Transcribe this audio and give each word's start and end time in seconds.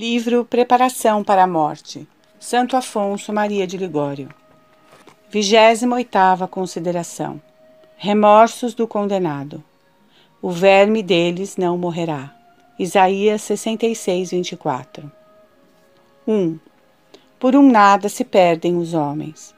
Livro 0.00 0.44
Preparação 0.44 1.24
para 1.24 1.42
a 1.42 1.46
Morte. 1.48 2.06
Santo 2.38 2.76
Afonso 2.76 3.32
Maria 3.32 3.66
de 3.66 3.76
Ligório. 3.76 4.28
28ª 5.32 6.46
consideração. 6.46 7.42
Remorsos 7.96 8.74
do 8.74 8.86
condenado. 8.86 9.60
O 10.40 10.52
verme 10.52 11.02
deles 11.02 11.56
não 11.56 11.76
morrerá. 11.76 12.32
Isaías 12.78 13.42
66, 13.42 14.30
24. 14.30 15.10
1. 16.28 16.60
Por 17.36 17.56
um 17.56 17.68
nada 17.68 18.08
se 18.08 18.24
perdem 18.24 18.76
os 18.76 18.94
homens. 18.94 19.52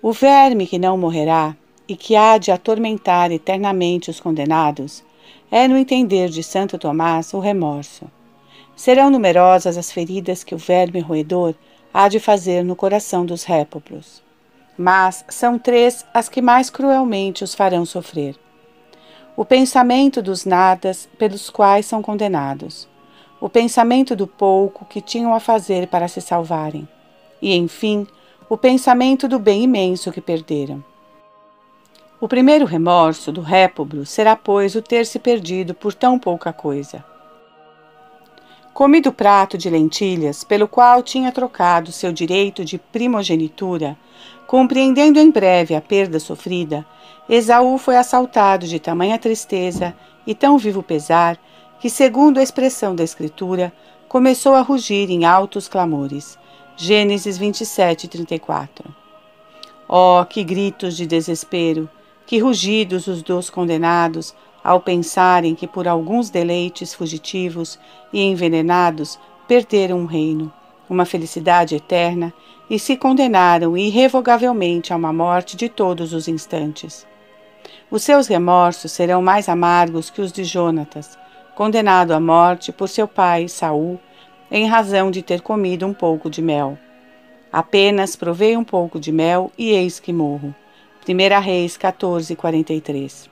O 0.00 0.12
verme 0.12 0.68
que 0.68 0.78
não 0.78 0.96
morrerá 0.96 1.56
e 1.88 1.96
que 1.96 2.14
há 2.14 2.38
de 2.38 2.52
atormentar 2.52 3.32
eternamente 3.32 4.08
os 4.08 4.20
condenados 4.20 5.02
é, 5.50 5.66
no 5.66 5.76
entender 5.76 6.28
de 6.28 6.44
Santo 6.44 6.78
Tomás, 6.78 7.34
o 7.34 7.40
remorso 7.40 8.08
Serão 8.84 9.10
numerosas 9.10 9.78
as 9.78 9.92
feridas 9.92 10.42
que 10.42 10.56
o 10.56 10.58
verme 10.58 10.98
roedor 10.98 11.54
há 11.94 12.08
de 12.08 12.18
fazer 12.18 12.64
no 12.64 12.74
coração 12.74 13.24
dos 13.24 13.44
répobros. 13.44 14.20
Mas 14.76 15.24
são 15.28 15.56
três 15.56 16.04
as 16.12 16.28
que 16.28 16.42
mais 16.42 16.68
cruelmente 16.68 17.44
os 17.44 17.54
farão 17.54 17.86
sofrer. 17.86 18.34
O 19.36 19.44
pensamento 19.44 20.20
dos 20.20 20.44
nadas 20.44 21.08
pelos 21.16 21.48
quais 21.48 21.86
são 21.86 22.02
condenados, 22.02 22.88
o 23.40 23.48
pensamento 23.48 24.16
do 24.16 24.26
pouco 24.26 24.84
que 24.84 25.00
tinham 25.00 25.32
a 25.32 25.38
fazer 25.38 25.86
para 25.86 26.08
se 26.08 26.20
salvarem, 26.20 26.88
e, 27.40 27.54
enfim, 27.54 28.04
o 28.48 28.56
pensamento 28.56 29.28
do 29.28 29.38
bem 29.38 29.62
imenso 29.62 30.10
que 30.10 30.20
perderam. 30.20 30.82
O 32.20 32.26
primeiro 32.26 32.64
remorso 32.64 33.30
do 33.30 33.42
répobro 33.42 34.04
será, 34.04 34.34
pois, 34.34 34.74
o 34.74 34.82
ter 34.82 35.06
se 35.06 35.20
perdido 35.20 35.72
por 35.72 35.94
tão 35.94 36.18
pouca 36.18 36.52
coisa. 36.52 37.11
Comi 38.72 39.02
do 39.02 39.12
prato 39.12 39.58
de 39.58 39.68
lentilhas 39.68 40.42
pelo 40.44 40.66
qual 40.66 41.02
tinha 41.02 41.30
trocado 41.30 41.92
seu 41.92 42.10
direito 42.10 42.64
de 42.64 42.78
primogenitura, 42.78 43.98
compreendendo 44.46 45.18
em 45.18 45.30
breve 45.30 45.74
a 45.74 45.80
perda 45.80 46.18
sofrida, 46.18 46.86
Esaú 47.28 47.76
foi 47.76 47.96
assaltado 47.96 48.66
de 48.66 48.80
tamanha 48.80 49.18
tristeza 49.18 49.94
e 50.26 50.34
tão 50.34 50.56
vivo 50.56 50.82
pesar 50.82 51.38
que, 51.80 51.90
segundo 51.90 52.38
a 52.38 52.42
expressão 52.42 52.96
da 52.96 53.04
Escritura, 53.04 53.72
começou 54.08 54.54
a 54.54 54.62
rugir 54.62 55.10
em 55.10 55.26
altos 55.26 55.68
clamores. 55.68 56.38
Gênesis 56.74 57.36
27, 57.36 58.08
34. 58.08 58.94
Oh, 59.86 60.24
que 60.24 60.42
gritos 60.42 60.96
de 60.96 61.06
desespero, 61.06 61.90
que 62.24 62.38
rugidos 62.38 63.06
os 63.06 63.22
dos 63.22 63.50
condenados 63.50 64.34
ao 64.62 64.80
pensarem 64.80 65.54
que 65.54 65.66
por 65.66 65.88
alguns 65.88 66.30
deleites 66.30 66.94
fugitivos 66.94 67.78
e 68.12 68.22
envenenados 68.22 69.18
perderam 69.48 69.98
um 69.98 70.06
reino, 70.06 70.52
uma 70.88 71.04
felicidade 71.04 71.74
eterna 71.74 72.32
e 72.70 72.78
se 72.78 72.96
condenaram 72.96 73.76
irrevogavelmente 73.76 74.92
a 74.92 74.96
uma 74.96 75.12
morte 75.12 75.56
de 75.56 75.68
todos 75.68 76.12
os 76.12 76.28
instantes. 76.28 77.06
Os 77.90 78.02
seus 78.02 78.26
remorsos 78.26 78.92
serão 78.92 79.20
mais 79.20 79.48
amargos 79.48 80.10
que 80.10 80.20
os 80.20 80.32
de 80.32 80.44
Jonatas, 80.44 81.18
condenado 81.54 82.12
à 82.12 82.20
morte 82.20 82.72
por 82.72 82.88
seu 82.88 83.06
pai 83.06 83.48
Saul, 83.48 84.00
em 84.50 84.66
razão 84.66 85.10
de 85.10 85.22
ter 85.22 85.40
comido 85.40 85.86
um 85.86 85.92
pouco 85.92 86.30
de 86.30 86.40
mel. 86.40 86.78
Apenas 87.52 88.16
provei 88.16 88.56
um 88.56 88.64
pouco 88.64 88.98
de 88.98 89.12
mel 89.12 89.50
e 89.58 89.70
eis 89.70 90.00
que 90.00 90.12
morro. 90.12 90.54
1 91.06 91.40
Reis 91.40 91.76
14, 91.76 92.34
43 92.36 93.31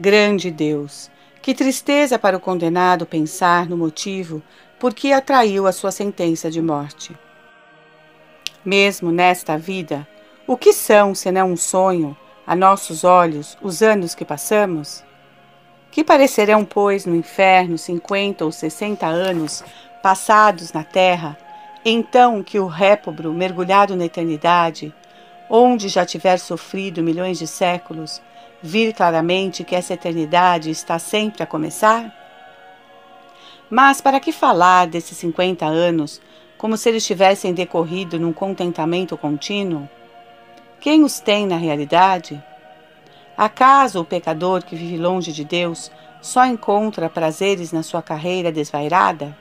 Grande 0.00 0.52
Deus! 0.52 1.10
Que 1.42 1.52
tristeza 1.52 2.20
para 2.20 2.36
o 2.36 2.40
condenado 2.40 3.04
pensar 3.04 3.68
no 3.68 3.76
motivo 3.76 4.40
por 4.78 4.94
que 4.94 5.12
atraiu 5.12 5.66
a 5.66 5.72
sua 5.72 5.90
sentença 5.90 6.48
de 6.48 6.62
morte. 6.62 7.18
Mesmo 8.64 9.10
nesta 9.10 9.58
vida, 9.58 10.06
o 10.46 10.56
que 10.56 10.72
são 10.72 11.16
senão 11.16 11.50
um 11.50 11.56
sonho, 11.56 12.16
a 12.46 12.54
nossos 12.54 13.02
olhos, 13.02 13.58
os 13.60 13.82
anos 13.82 14.14
que 14.14 14.24
passamos? 14.24 15.02
Que 15.90 16.04
parecerão, 16.04 16.64
pois, 16.64 17.04
no 17.04 17.16
inferno 17.16 17.76
cinquenta 17.76 18.44
ou 18.44 18.52
sessenta 18.52 19.08
anos 19.08 19.64
passados 20.00 20.72
na 20.72 20.84
terra, 20.84 21.36
então 21.84 22.40
que 22.40 22.60
o 22.60 22.68
répobro, 22.68 23.32
mergulhado 23.32 23.96
na 23.96 24.04
eternidade, 24.04 24.94
onde 25.50 25.88
já 25.88 26.06
tiver 26.06 26.38
sofrido 26.38 27.02
milhões 27.02 27.36
de 27.36 27.48
séculos, 27.48 28.22
vir 28.62 28.92
claramente 28.92 29.64
que 29.64 29.74
essa 29.74 29.94
eternidade 29.94 30.70
está 30.70 30.98
sempre 30.98 31.42
a 31.42 31.46
começar? 31.46 32.14
Mas 33.70 34.00
para 34.00 34.18
que 34.18 34.32
falar 34.32 34.86
desses 34.86 35.16
50 35.18 35.66
anos 35.66 36.20
como 36.56 36.76
se 36.76 36.88
eles 36.88 37.06
tivessem 37.06 37.54
decorrido 37.54 38.18
num 38.18 38.32
contentamento 38.32 39.16
contínuo? 39.16 39.88
Quem 40.80 41.04
os 41.04 41.20
tem 41.20 41.46
na 41.46 41.56
realidade? 41.56 42.42
Acaso 43.36 44.00
o 44.00 44.04
pecador 44.04 44.64
que 44.64 44.74
vive 44.74 44.96
longe 44.96 45.32
de 45.32 45.44
Deus 45.44 45.90
só 46.20 46.44
encontra 46.44 47.08
prazeres 47.08 47.70
na 47.70 47.84
sua 47.84 48.02
carreira 48.02 48.50
desvairada? 48.50 49.36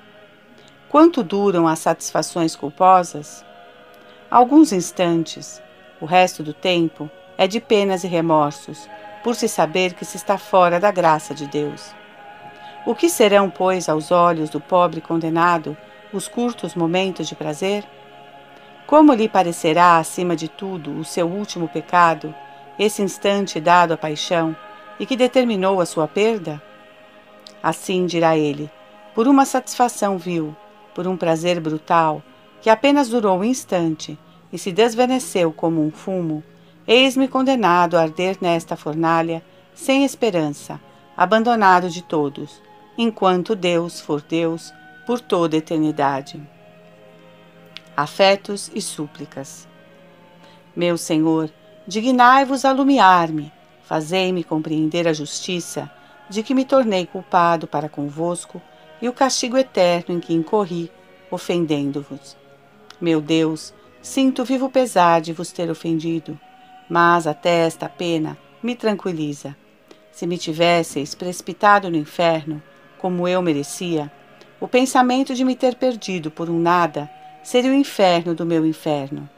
Quanto 0.89 1.23
duram 1.23 1.67
as 1.67 1.79
satisfações 1.79 2.55
culposas? 2.55 3.43
Alguns 4.29 4.71
instantes. 4.71 5.61
O 5.99 6.05
resto 6.05 6.43
do 6.43 6.53
tempo 6.53 7.09
é 7.37 7.47
de 7.47 7.59
penas 7.59 8.03
e 8.03 8.07
remorsos, 8.07 8.87
por 9.27 9.35
se 9.35 9.49
saber 9.49 9.93
que 9.93 10.05
se 10.05 10.15
está 10.15 10.37
fora 10.37 10.79
da 10.79 10.89
graça 10.89 11.35
de 11.35 11.47
Deus. 11.47 11.93
O 12.85 12.95
que 12.95 13.09
serão, 13.09 13.49
pois, 13.49 13.89
aos 13.89 14.09
olhos 14.09 14.49
do 14.49 14.61
pobre 14.61 15.01
condenado 15.01 15.75
os 16.13 16.29
curtos 16.29 16.75
momentos 16.75 17.27
de 17.27 17.35
prazer? 17.35 17.83
Como 18.85 19.13
lhe 19.13 19.27
parecerá, 19.27 19.97
acima 19.97 20.33
de 20.33 20.47
tudo, 20.47 20.97
o 20.97 21.03
seu 21.03 21.27
último 21.27 21.67
pecado, 21.67 22.33
esse 22.79 23.01
instante 23.01 23.59
dado 23.59 23.91
à 23.91 23.97
paixão 23.97 24.55
e 24.97 25.05
que 25.05 25.17
determinou 25.17 25.81
a 25.81 25.85
sua 25.85 26.07
perda? 26.07 26.63
Assim 27.61 28.05
dirá 28.05 28.37
ele, 28.37 28.71
por 29.13 29.27
uma 29.27 29.43
satisfação 29.43 30.17
vil, 30.17 30.55
por 30.95 31.05
um 31.05 31.17
prazer 31.17 31.59
brutal, 31.59 32.23
que 32.61 32.69
apenas 32.69 33.09
durou 33.09 33.39
um 33.39 33.43
instante 33.43 34.17
e 34.53 34.57
se 34.57 34.71
desvaneceu 34.71 35.51
como 35.51 35.85
um 35.85 35.91
fumo, 35.91 36.41
Eis-me 36.87 37.27
condenado 37.27 37.97
a 37.97 38.01
arder 38.01 38.37
nesta 38.39 38.77
fornalha, 38.77 39.43
sem 39.75 40.05
esperança, 40.05 40.79
abandonado 41.17 41.89
de 41.89 42.01
todos, 42.01 42.61
enquanto 42.97 43.57
Deus 43.57 43.99
for 43.99 44.21
Deus 44.21 44.73
por 45.05 45.19
toda 45.19 45.57
a 45.57 45.59
eternidade. 45.59 46.41
Afetos 47.95 48.71
e 48.73 48.81
súplicas. 48.81 49.67
Meu 50.73 50.97
Senhor, 50.97 51.51
dignai-vos 51.85 52.63
alumiar-me, 52.63 53.51
fazei-me 53.83 54.41
compreender 54.41 55.09
a 55.09 55.13
justiça 55.13 55.91
de 56.29 56.41
que 56.41 56.55
me 56.55 56.63
tornei 56.63 57.05
culpado 57.05 57.67
para 57.67 57.89
convosco 57.89 58.61
e 59.01 59.09
o 59.09 59.13
castigo 59.13 59.57
eterno 59.57 60.15
em 60.15 60.21
que 60.21 60.33
incorri, 60.33 60.89
ofendendo-vos. 61.29 62.37
Meu 63.01 63.19
Deus, 63.19 63.73
sinto 64.01 64.45
vivo 64.45 64.69
pesar 64.69 65.19
de 65.19 65.33
vos 65.33 65.51
ter 65.51 65.69
ofendido 65.69 66.39
mas 66.89 67.27
até 67.27 67.65
esta 67.65 67.89
pena 67.89 68.37
me 68.61 68.75
tranquiliza. 68.75 69.55
Se 70.11 70.25
me 70.25 70.37
tivesseis 70.37 71.13
precipitado 71.13 71.89
no 71.89 71.97
inferno, 71.97 72.61
como 72.97 73.27
eu 73.27 73.41
merecia, 73.41 74.11
o 74.59 74.67
pensamento 74.67 75.35
de 75.35 75.43
me 75.43 75.55
ter 75.55 75.75
perdido 75.75 76.31
por 76.31 76.49
um 76.49 76.59
nada 76.59 77.09
seria 77.43 77.69
o 77.69 77.75
inferno 77.75 78.33
do 78.33 78.45
meu 78.45 78.65
inferno. 78.65 79.29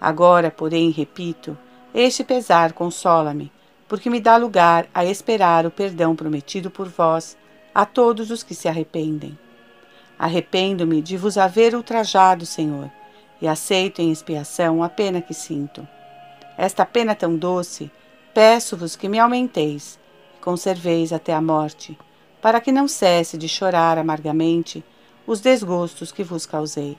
Agora, 0.00 0.50
porém, 0.50 0.90
repito, 0.90 1.58
este 1.92 2.24
pesar 2.24 2.72
consola-me, 2.72 3.52
porque 3.86 4.08
me 4.08 4.20
dá 4.20 4.36
lugar 4.36 4.86
a 4.94 5.04
esperar 5.04 5.66
o 5.66 5.70
perdão 5.70 6.14
prometido 6.14 6.70
por 6.70 6.88
vós 6.88 7.36
a 7.74 7.84
todos 7.84 8.30
os 8.30 8.42
que 8.42 8.54
se 8.54 8.68
arrependem. 8.68 9.38
Arrependo-me 10.18 11.02
de 11.02 11.16
vos 11.16 11.36
haver 11.36 11.74
ultrajado, 11.74 12.46
Senhor, 12.46 12.90
e 13.40 13.46
aceito 13.46 14.00
em 14.00 14.10
expiação 14.10 14.82
a 14.82 14.88
pena 14.88 15.20
que 15.20 15.34
sinto 15.34 15.86
esta 16.58 16.84
pena 16.84 17.14
tão 17.14 17.36
doce, 17.36 17.88
peço-vos 18.34 18.96
que 18.96 19.08
me 19.08 19.20
aumenteis 19.20 19.96
e 20.36 20.42
conserveis 20.42 21.12
até 21.12 21.32
a 21.32 21.40
morte, 21.40 21.96
para 22.42 22.60
que 22.60 22.72
não 22.72 22.88
cesse 22.88 23.38
de 23.38 23.48
chorar 23.48 23.96
amargamente 23.96 24.84
os 25.24 25.40
desgostos 25.40 26.10
que 26.10 26.24
vos 26.24 26.46
causei. 26.46 26.98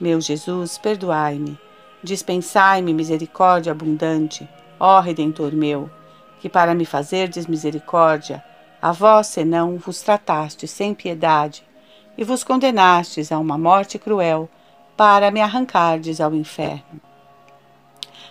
Meu 0.00 0.20
Jesus, 0.20 0.78
perdoai-me, 0.78 1.58
dispensai-me 2.00 2.94
misericórdia 2.94 3.72
abundante, 3.72 4.48
ó 4.78 5.00
Redentor 5.00 5.52
meu, 5.52 5.90
que 6.38 6.48
para 6.48 6.72
me 6.72 6.84
fazerdes 6.84 7.48
misericórdia, 7.48 8.42
a 8.80 8.92
vós 8.92 9.26
senão 9.26 9.78
vos 9.78 10.00
tratastes 10.00 10.70
sem 10.70 10.94
piedade 10.94 11.64
e 12.16 12.22
vos 12.22 12.44
condenastes 12.44 13.32
a 13.32 13.38
uma 13.38 13.58
morte 13.58 13.98
cruel 13.98 14.48
para 14.96 15.28
me 15.32 15.40
arrancardes 15.40 16.20
ao 16.20 16.32
inferno. 16.34 17.09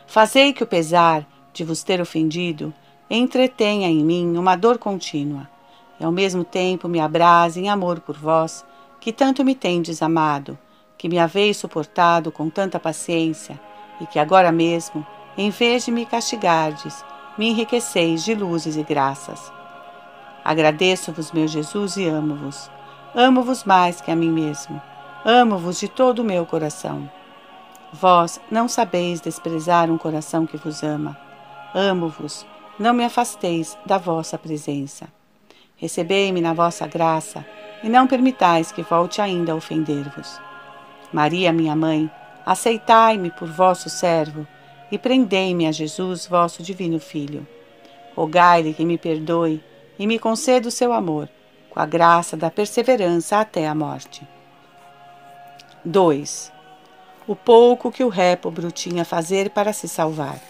Fazei 0.09 0.53
que 0.53 0.63
o 0.63 0.67
pesar 0.67 1.23
de 1.53 1.63
vos 1.63 1.83
ter 1.83 2.01
ofendido 2.01 2.73
entretenha 3.07 3.87
em 3.87 4.03
mim 4.03 4.37
uma 4.37 4.55
dor 4.55 4.79
contínua, 4.79 5.47
e 5.99 6.03
ao 6.03 6.11
mesmo 6.11 6.43
tempo 6.43 6.87
me 6.87 6.99
abrase 6.99 7.59
em 7.59 7.69
amor 7.69 7.99
por 7.99 8.17
vós, 8.17 8.65
que 8.99 9.13
tanto 9.13 9.45
me 9.45 9.53
tendes 9.53 10.01
amado, 10.01 10.57
que 10.97 11.07
me 11.07 11.19
haveis 11.19 11.57
suportado 11.57 12.31
com 12.31 12.49
tanta 12.49 12.79
paciência, 12.79 13.61
e 14.01 14.07
que 14.07 14.17
agora 14.17 14.51
mesmo, 14.51 15.05
em 15.37 15.51
vez 15.51 15.85
de 15.85 15.91
me 15.91 16.07
castigardes, 16.07 17.05
me 17.37 17.47
enriqueceis 17.47 18.23
de 18.25 18.33
luzes 18.33 18.77
e 18.77 18.81
graças. 18.81 19.53
Agradeço-vos, 20.43 21.31
meu 21.31 21.47
Jesus, 21.47 21.97
e 21.97 22.07
amo-vos. 22.07 22.71
Amo-vos 23.13 23.63
mais 23.63 24.01
que 24.01 24.09
a 24.09 24.15
mim 24.15 24.31
mesmo. 24.31 24.81
Amo-vos 25.23 25.79
de 25.79 25.87
todo 25.87 26.19
o 26.19 26.25
meu 26.25 26.47
coração. 26.47 27.07
Vós 27.91 28.39
não 28.51 28.67
sabeis 28.67 29.19
desprezar 29.19 29.89
um 29.89 29.97
coração 29.97 30.45
que 30.45 30.57
vos 30.57 30.83
ama. 30.83 31.17
Amo-vos, 31.73 32.45
não 32.77 32.93
me 32.93 33.03
afasteis 33.03 33.77
da 33.85 33.97
vossa 33.97 34.37
presença. 34.37 35.07
Recebei-me 35.75 36.41
na 36.41 36.53
vossa 36.53 36.85
graça 36.85 37.45
e 37.83 37.89
não 37.89 38.05
permitais 38.05 38.71
que 38.71 38.83
volte 38.83 39.21
ainda 39.21 39.53
a 39.53 39.55
ofender-vos. 39.55 40.39
Maria, 41.11 41.51
minha 41.51 41.75
mãe, 41.75 42.09
aceitai-me 42.45 43.31
por 43.31 43.47
vosso 43.49 43.89
servo 43.89 44.45
e 44.91 44.97
prendei-me 44.97 45.65
a 45.65 45.71
Jesus, 45.71 46.27
vosso 46.27 46.61
divino 46.61 46.99
Filho. 46.99 47.47
Rogai-lhe 48.15 48.73
que 48.73 48.85
me 48.85 48.97
perdoe 48.97 49.63
e 49.97 50.05
me 50.05 50.19
conceda 50.19 50.67
o 50.67 50.71
seu 50.71 50.93
amor, 50.93 51.29
com 51.69 51.79
a 51.79 51.85
graça 51.85 52.37
da 52.37 52.51
perseverança 52.51 53.39
até 53.39 53.67
a 53.67 53.73
morte. 53.73 54.27
2. 55.83 56.58
O 57.29 57.35
pouco 57.35 57.91
que 57.91 58.03
o 58.03 58.09
répobro 58.09 58.71
tinha 58.71 59.03
a 59.03 59.05
fazer 59.05 59.51
para 59.51 59.71
se 59.71 59.87
salvar. 59.87 60.41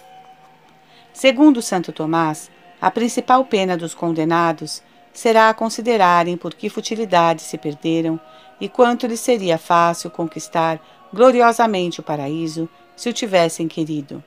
Segundo 1.12 1.62
Santo 1.62 1.92
Tomás, 1.92 2.50
a 2.80 2.90
principal 2.90 3.44
pena 3.44 3.76
dos 3.76 3.94
condenados 3.94 4.82
será 5.12 5.54
considerarem 5.54 6.38
por 6.38 6.54
que 6.54 6.70
futilidade 6.70 7.42
se 7.42 7.58
perderam 7.58 8.18
e 8.62 8.70
quanto 8.70 9.08
lhes 9.08 9.20
seria 9.20 9.58
fácil 9.58 10.10
conquistar 10.10 10.80
gloriosamente 11.14 12.00
o 12.00 12.04
paraíso 12.04 12.70
se 12.96 13.10
o 13.10 13.14
tivessem 13.14 13.68
querido. 13.68 14.24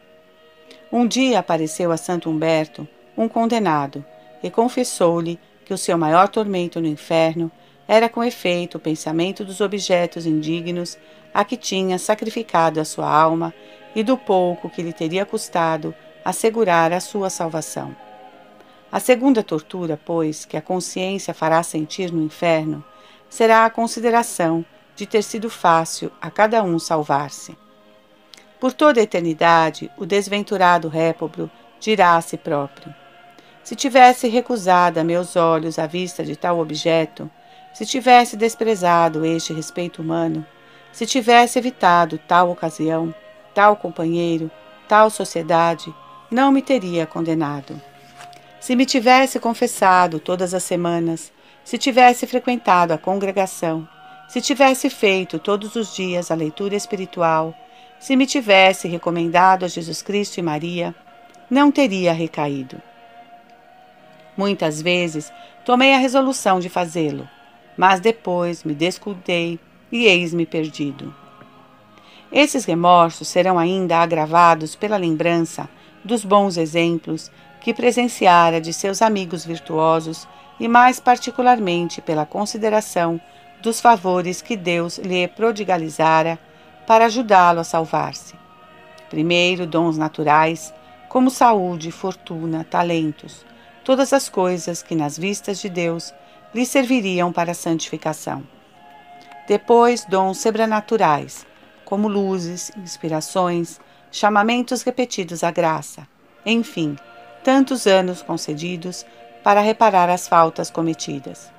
Um 0.93 1.07
dia 1.07 1.39
apareceu 1.39 1.91
a 1.91 1.97
Santo 1.97 2.29
Humberto 2.29 2.87
um 3.17 3.31
condenado 3.31 4.05
e 4.43 4.51
confessou-lhe 4.51 5.41
que 5.65 5.73
o 5.73 5.79
seu 5.79 5.97
maior 5.97 6.29
tormento 6.29 6.83
no 6.83 6.87
inferno 6.87 7.51
era 7.93 8.09
com 8.09 8.25
efeito 8.25 8.79
o 8.79 8.81
pensamento 8.81 9.45
dos 9.45 9.61
objetos 9.61 10.25
indignos 10.25 10.97
a 11.35 11.45
que 11.45 11.59
tinha 11.59 11.99
sacrificado 11.99 12.81
a 12.81 12.87
sua 12.87 13.07
alma 13.07 13.53
e 13.95 14.03
do 14.03 14.17
pouco 14.17 14.71
que 14.71 14.81
lhe 14.81 14.95
teria 14.95 15.27
custado 15.27 15.95
assegurar 16.25 16.91
a 16.91 17.01
sua 17.01 17.29
salvação. 17.29 17.95
A 18.91 18.99
segunda 18.99 19.43
tortura, 19.43 20.01
pois, 20.03 20.47
que 20.47 20.57
a 20.57 20.63
consciência 20.63 21.35
fará 21.35 21.63
sentir 21.63 22.11
no 22.11 22.23
inferno, 22.23 22.83
será 23.29 23.67
a 23.67 23.71
consideração 23.71 24.65
de 24.97 25.05
ter 25.05 25.23
sido 25.23 25.51
fácil 25.51 26.11
a 26.19 26.31
cada 26.31 26.63
um 26.63 26.79
salvar-se. 26.79 27.55
Por 28.59 28.73
toda 28.73 29.01
a 29.01 29.03
eternidade, 29.03 29.91
o 29.99 30.07
desventurado 30.07 30.89
répobro 30.89 31.51
dirá 31.79 32.17
a 32.17 32.23
si 32.23 32.39
próprio: 32.39 32.95
Se 33.63 33.77
tivesse 33.77 34.29
recusado 34.29 34.99
a 34.99 35.05
meus 35.05 35.37
olhos 35.37 35.79
a 35.79 35.87
vista 35.87 36.25
de 36.25 36.37
tal 36.37 36.59
objeto, 36.59 37.31
se 37.73 37.87
tivesse 37.87 38.37
desprezado 38.37 39.25
este 39.25 39.53
respeito 39.53 40.03
humano, 40.03 40.45
se 40.93 41.07
tivesse 41.07 41.59
evitado 41.59 42.19
tal 42.19 42.51
ocasião, 42.51 43.15
tal 43.55 43.77
companheiro, 43.77 44.51
tal 44.87 45.09
sociedade, 45.09 45.93
não 46.31 46.53
me 46.53 46.61
teria 46.61 47.07
condenado. 47.07 47.81
Se 48.61 48.77
me 48.77 48.87
tivesse 48.87 49.41
confessado 49.41 50.21
todas 50.21 50.55
as 50.55 50.63
semanas, 50.63 51.33
se 51.65 51.79
tivesse 51.79 52.27
frequentado 52.27 52.93
a 52.93 52.99
congregação, 52.99 53.89
se 54.29 54.41
tivesse 54.41 54.89
feito 54.89 55.39
todos 55.39 55.77
os 55.77 55.95
dias 55.95 56.31
a 56.31 56.35
leitura 56.35 56.75
espiritual, 56.75 57.55
se 57.99 58.17
me 58.17 58.27
tivesse 58.27 58.89
recomendado 58.89 59.65
a 59.65 59.69
Jesus 59.69 60.03
Cristo 60.03 60.39
e 60.39 60.43
Maria, 60.43 60.95
não 61.51 61.71
teria 61.71 62.13
recaído. 62.13 62.81
Muitas 64.37 64.81
vezes 64.81 65.33
tomei 65.65 65.95
a 65.95 65.99
resolução 65.99 66.59
de 66.59 66.69
fazê-lo, 66.69 67.29
mas 67.77 68.01
depois 68.01 68.65
me 68.65 68.75
descuidei 68.75 69.59
e 69.91 70.07
eis-me 70.07 70.47
perdido. 70.47 71.15
Esses 72.31 72.65
remorsos 72.65 73.29
serão 73.29 73.59
ainda 73.59 73.99
agravados 73.99 74.75
pela 74.75 74.97
lembrança 74.97 75.69
dos 76.05 76.25
bons 76.25 76.57
exemplos 76.57 77.31
que 77.61 77.75
presenciara 77.75 78.61
de 78.61 78.73
seus 78.73 79.03
amigos 79.03 79.45
virtuosos 79.45 80.27
e 80.59 80.67
mais 80.67 80.99
particularmente 80.99 82.01
pela 82.01 82.27
consideração 82.27 83.21
dos 83.61 83.81
favores 83.81 84.43
que 84.43 84.57
Deus 84.57 84.99
lhe 84.99 85.29
prodigalizara 85.29 86.39
para 86.87 87.07
ajudá-lo 87.07 87.61
a 87.61 87.65
salvar-se. 87.65 88.35
Primeiro, 89.09 89.67
dons 89.67 89.97
naturais, 89.97 90.75
como 91.09 91.31
saúde, 91.31 91.93
fortuna, 91.93 92.65
talentos, 92.65 93.45
todas 93.85 94.13
as 94.13 94.29
coisas 94.29 94.83
que 94.83 94.95
nas 94.95 95.19
vistas 95.19 95.61
de 95.61 95.69
Deus 95.69 96.15
lhe 96.55 96.67
serviriam 96.67 97.33
para 97.33 97.53
a 97.53 97.55
santificação. 97.55 98.43
Depois, 99.47 100.05
dons 100.05 100.39
sobrenaturais, 100.39 101.47
como 101.85 102.09
luzes, 102.09 102.71
inspirações, 102.77 103.81
chamamentos 104.11 104.83
repetidos 104.83 105.43
à 105.43 105.51
graça, 105.51 106.07
enfim, 106.45 106.97
tantos 107.43 107.87
anos 107.87 108.23
concedidos 108.23 109.05
para 109.43 109.61
reparar 109.61 110.09
as 110.09 110.29
faltas 110.29 110.71
cometidas. 110.71 111.51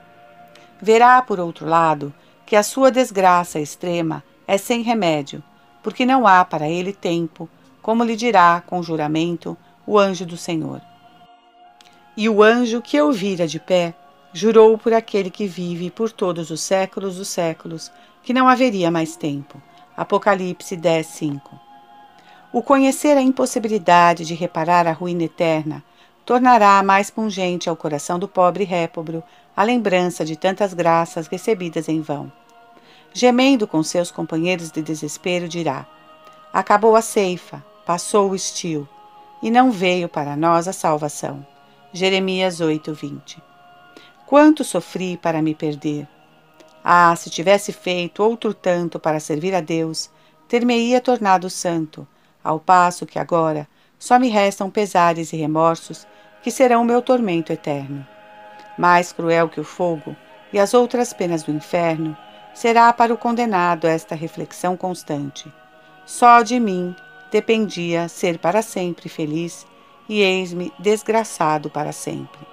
Verá, 0.82 1.22
por 1.22 1.40
outro 1.40 1.66
lado, 1.66 2.14
que 2.46 2.56
a 2.56 2.64
sua 2.64 2.92
desgraça 2.92 3.60
extrema 3.60 4.24
é 4.48 4.58
sem 4.58 4.82
remédio, 4.82 5.44
porque 5.82 6.06
não 6.06 6.26
há 6.28 6.44
para 6.46 6.70
ele 6.70 6.94
tempo, 6.94 7.50
como 7.82 8.04
lhe 8.04 8.16
dirá 8.16 8.62
com 8.66 8.82
juramento 8.84 9.58
o 9.86 10.00
anjo 10.00 10.26
do 10.26 10.38
Senhor. 10.38 10.82
E 12.16 12.30
o 12.30 12.44
anjo 12.44 12.82
que 12.82 12.96
eu 12.96 13.12
vira 13.12 13.48
de 13.48 13.60
pé 13.60 13.94
jurou 14.34 14.78
por 14.78 14.92
aquele 14.92 15.30
que 15.30 15.46
vive 15.46 15.92
por 15.92 16.12
todos 16.12 16.50
os 16.50 16.60
séculos 16.60 17.18
dos 17.18 17.28
séculos 17.28 17.92
que 18.24 18.34
não 18.34 18.48
haveria 18.50 18.90
mais 18.90 19.16
tempo. 19.16 19.62
Apocalipse 19.96 20.76
10, 20.76 21.06
5. 21.06 21.60
O 22.52 22.64
conhecer 22.64 23.16
a 23.16 23.22
impossibilidade 23.22 24.26
de 24.26 24.34
reparar 24.34 24.88
a 24.88 24.92
ruína 24.92 25.24
eterna 25.24 25.84
tornará 26.26 26.82
mais 26.82 27.12
pungente 27.12 27.70
ao 27.70 27.76
coração 27.76 28.18
do 28.18 28.28
pobre 28.28 28.64
répobro 28.64 29.24
a 29.56 29.64
lembrança 29.64 30.26
de 30.26 30.36
tantas 30.36 30.74
graças 30.74 31.28
recebidas 31.28 31.88
em 31.88 32.02
vão. 32.02 32.32
Gemendo 33.14 33.68
com 33.68 33.84
seus 33.84 34.10
companheiros 34.10 34.72
de 34.72 34.82
desespero, 34.82 35.48
dirá: 35.48 35.86
Acabou 36.52 36.96
a 36.96 37.02
ceifa, 37.02 37.64
passou 37.86 38.32
o 38.32 38.36
estio, 38.36 38.90
e 39.44 39.52
não 39.52 39.72
veio 39.72 40.10
para 40.10 40.36
nós 40.36 40.68
a 40.68 40.74
salvação. 40.74 41.46
Jeremias 41.92 42.60
8, 42.60 42.92
20. 42.94 43.53
Quanto 44.26 44.64
sofri 44.64 45.18
para 45.18 45.42
me 45.42 45.54
perder! 45.54 46.08
Ah, 46.84 47.16
se 47.16 47.30
tivesse 47.30 47.72
feito 47.72 48.24
outro 48.24 48.54
tanto 48.54 49.00
para 49.00 49.20
servir 49.20 49.54
a 49.54 49.62
Deus, 49.62 50.10
ter-me-ia 50.48 51.00
tornado 51.00 51.50
santo, 51.50 52.08
ao 52.44 52.60
passo 52.60 53.06
que 53.06 53.20
agora 53.20 53.68
só 53.98 54.20
me 54.20 54.30
restam 54.30 54.70
pesares 54.70 55.32
e 55.32 55.38
remorsos 55.38 56.06
que 56.42 56.52
serão 56.52 56.84
meu 56.84 57.02
tormento 57.02 57.54
eterno. 57.54 58.06
Mais 58.78 59.14
cruel 59.14 59.48
que 59.48 59.60
o 59.60 59.64
fogo 59.64 60.16
e 60.52 60.60
as 60.60 60.74
outras 60.74 61.14
penas 61.14 61.44
do 61.44 61.52
inferno 61.52 62.18
será 62.54 62.92
para 62.92 63.14
o 63.14 63.18
condenado 63.18 63.88
esta 63.88 64.14
reflexão 64.14 64.76
constante. 64.76 65.52
Só 66.06 66.42
de 66.42 66.60
mim 66.60 66.96
dependia 67.32 68.08
ser 68.10 68.38
para 68.40 68.62
sempre 68.62 69.10
feliz 69.10 69.66
e 70.08 70.22
eis-me 70.22 70.72
desgraçado 70.80 71.70
para 71.70 71.92
sempre. 71.92 72.53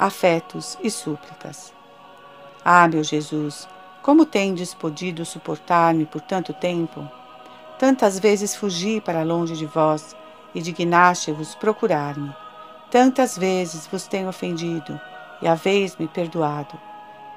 Afetos 0.00 0.78
e 0.82 0.90
súplicas. 0.90 1.74
Ah, 2.64 2.88
meu 2.88 3.04
Jesus, 3.04 3.68
como 4.00 4.24
tendes 4.24 4.72
podido 4.72 5.26
suportar-me 5.26 6.06
por 6.06 6.22
tanto 6.22 6.54
tempo? 6.54 7.06
Tantas 7.78 8.18
vezes 8.18 8.56
fugi 8.56 8.98
para 8.98 9.22
longe 9.22 9.54
de 9.54 9.66
vós 9.66 10.16
e 10.54 10.62
dignaste-vos 10.62 11.54
procurar-me. 11.54 12.34
Tantas 12.90 13.36
vezes 13.36 13.86
vos 13.86 14.06
tenho 14.06 14.30
ofendido 14.30 14.98
e 15.42 15.46
haveis-me 15.46 16.08
perdoado. 16.08 16.80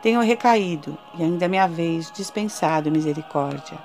Tenho 0.02 0.22
recaído 0.22 0.98
e 1.16 1.24
ainda 1.24 1.50
me 1.50 1.60
haveis 1.60 2.10
dispensado 2.14 2.90
misericórdia. 2.90 3.78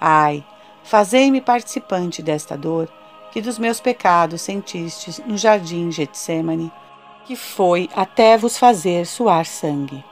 Ai, 0.00 0.42
fazei-me 0.82 1.42
participante 1.42 2.22
desta 2.22 2.56
dor 2.56 2.88
que 3.30 3.42
dos 3.42 3.58
meus 3.58 3.80
pecados 3.80 4.40
sentistes 4.40 5.20
no 5.26 5.36
jardim 5.36 5.92
Getsemane, 5.92 6.72
que 7.28 7.36
foi 7.36 7.90
até 7.94 8.38
vos 8.38 8.56
fazer 8.56 9.04
suar 9.04 9.44
sangue. 9.44 10.02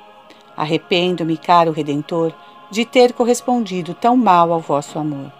Arrependo-me, 0.55 1.39
caro 1.39 1.73
Redentor, 1.73 2.31
de 2.71 2.85
ter 2.85 3.15
correspondido 3.15 3.95
tão 3.95 4.19
mal 4.19 4.53
ao 4.53 4.61
vosso 4.61 4.99
amor. 4.99 5.33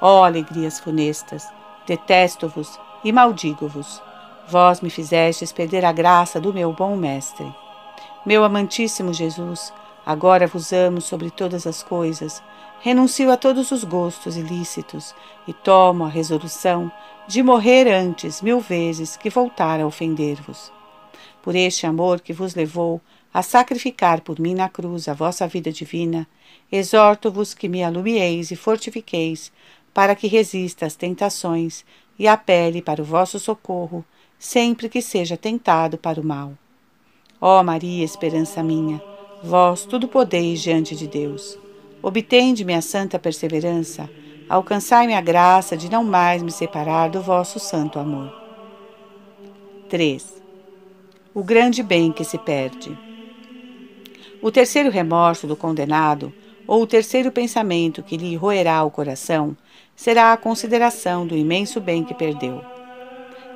Ó 0.00 0.24
alegrias 0.24 0.78
funestas, 0.78 1.44
detesto-vos 1.84 2.78
e 3.02 3.10
maldigo-vos. 3.10 4.00
Vós 4.48 4.80
me 4.80 4.90
fizestes 4.90 5.50
perder 5.50 5.84
a 5.84 5.90
graça 5.90 6.40
do 6.40 6.54
meu 6.54 6.72
bom 6.72 6.94
Mestre. 6.94 7.52
Meu 8.24 8.44
amantíssimo 8.44 9.12
Jesus, 9.12 9.72
Agora 10.04 10.48
vos 10.48 10.72
amo 10.72 11.00
sobre 11.00 11.30
todas 11.30 11.64
as 11.64 11.80
coisas, 11.80 12.42
renuncio 12.80 13.30
a 13.30 13.36
todos 13.36 13.70
os 13.70 13.84
gostos 13.84 14.36
ilícitos 14.36 15.14
e 15.46 15.52
tomo 15.52 16.04
a 16.04 16.08
resolução 16.08 16.90
de 17.28 17.40
morrer 17.40 17.86
antes 17.88 18.42
mil 18.42 18.58
vezes 18.58 19.16
que 19.16 19.30
voltar 19.30 19.80
a 19.80 19.86
ofender-vos. 19.86 20.72
Por 21.42 21.56
este 21.56 21.86
amor 21.86 22.20
que 22.20 22.32
vos 22.32 22.54
levou 22.54 23.00
a 23.32 23.42
sacrificar 23.42 24.20
por 24.20 24.38
mim 24.38 24.54
na 24.54 24.68
cruz 24.68 25.08
a 25.08 25.14
vossa 25.14 25.46
vida 25.46 25.72
divina, 25.72 26.26
exorto-vos 26.70 27.54
que 27.54 27.68
me 27.68 27.82
alumieis 27.82 28.50
e 28.50 28.56
fortifiqueis, 28.56 29.52
para 29.92 30.14
que 30.14 30.26
resista 30.26 30.86
às 30.86 30.94
tentações 30.94 31.84
e 32.18 32.28
apele 32.28 32.80
para 32.80 33.02
o 33.02 33.04
vosso 33.04 33.38
socorro, 33.38 34.04
sempre 34.38 34.88
que 34.88 35.02
seja 35.02 35.36
tentado 35.36 35.98
para 35.98 36.20
o 36.20 36.24
mal. 36.24 36.52
Ó 37.40 37.62
Maria, 37.62 38.04
esperança 38.04 38.62
minha, 38.62 39.02
Vós 39.42 39.84
tudo 39.84 40.06
podeis 40.06 40.60
diante 40.60 40.94
de 40.94 41.08
Deus. 41.08 41.58
Obtende-me 42.00 42.74
a 42.74 42.80
santa 42.80 43.18
perseverança, 43.18 44.08
alcançai-me 44.48 45.14
a 45.14 45.20
graça 45.20 45.76
de 45.76 45.90
não 45.90 46.04
mais 46.04 46.42
me 46.42 46.52
separar 46.52 47.10
do 47.10 47.20
vosso 47.20 47.58
santo 47.58 47.98
amor. 47.98 48.32
3. 49.88 50.41
O 51.34 51.42
grande 51.42 51.82
bem 51.82 52.12
que 52.12 52.24
se 52.24 52.36
perde. 52.36 52.94
O 54.42 54.50
terceiro 54.50 54.90
remorso 54.90 55.46
do 55.46 55.56
condenado, 55.56 56.30
ou 56.66 56.82
o 56.82 56.86
terceiro 56.86 57.32
pensamento 57.32 58.02
que 58.02 58.18
lhe 58.18 58.36
roerá 58.36 58.84
o 58.84 58.90
coração, 58.90 59.56
será 59.96 60.34
a 60.34 60.36
consideração 60.36 61.26
do 61.26 61.34
imenso 61.34 61.80
bem 61.80 62.04
que 62.04 62.12
perdeu. 62.12 62.60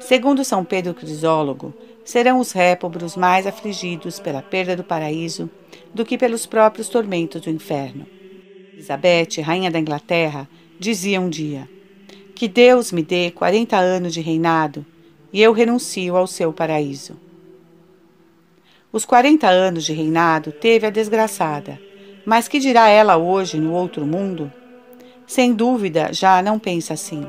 Segundo 0.01 0.43
São 0.43 0.65
Pedro 0.65 0.95
Crisólogo, 0.95 1.75
serão 2.03 2.41
os 2.41 2.51
répobros 2.51 3.15
mais 3.15 3.47
afligidos 3.47 4.19
pela 4.19 4.41
perda 4.41 4.75
do 4.75 4.83
paraíso 4.83 5.51
do 5.93 6.03
que 6.03 6.17
pelos 6.17 6.47
próprios 6.47 6.89
tormentos 6.89 7.43
do 7.43 7.51
inferno. 7.51 8.07
Elizabeth, 8.73 9.43
rainha 9.43 9.71
da 9.71 9.79
Inglaterra, 9.79 10.49
dizia 10.81 11.21
um 11.21 11.29
dia: 11.29 11.69
Que 12.35 12.49
Deus 12.49 12.91
me 12.91 13.03
dê 13.03 13.31
quarenta 13.31 13.77
anos 13.77 14.15
de 14.15 14.23
reinado 14.23 14.87
e 15.31 15.43
eu 15.43 15.53
renuncio 15.53 16.17
ao 16.17 16.27
seu 16.27 16.55
paraíso. 16.55 17.26
Os 18.97 19.05
quarenta 19.05 19.49
anos 19.49 19.85
de 19.85 19.93
reinado 19.93 20.51
teve 20.53 20.87
a 20.87 20.91
desgraçada, 20.91 21.79
mas 22.25 22.49
que 22.49 22.59
dirá 22.59 22.89
ela 22.89 23.19
hoje 23.19 23.59
no 23.59 23.75
outro 23.75 24.07
mundo? 24.07 24.51
Sem 25.27 25.53
dúvida, 25.53 26.15
já 26.15 26.41
não 26.41 26.59
pensa 26.59 26.95
assim. 26.95 27.27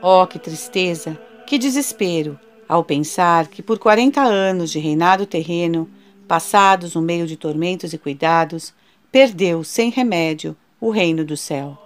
Oh, 0.00 0.26
que 0.26 0.38
tristeza, 0.38 1.20
que 1.46 1.58
desespero, 1.58 2.40
ao 2.66 2.82
pensar 2.82 3.48
que 3.48 3.62
por 3.62 3.78
quarenta 3.78 4.22
anos 4.22 4.70
de 4.70 4.78
reinado 4.78 5.26
terreno, 5.26 5.86
passados 6.26 6.94
no 6.94 7.02
meio 7.02 7.26
de 7.26 7.36
tormentos 7.36 7.92
e 7.92 7.98
cuidados, 7.98 8.72
perdeu 9.12 9.62
sem 9.62 9.90
remédio 9.90 10.56
o 10.80 10.88
reino 10.88 11.22
do 11.22 11.36
céu. 11.36 11.76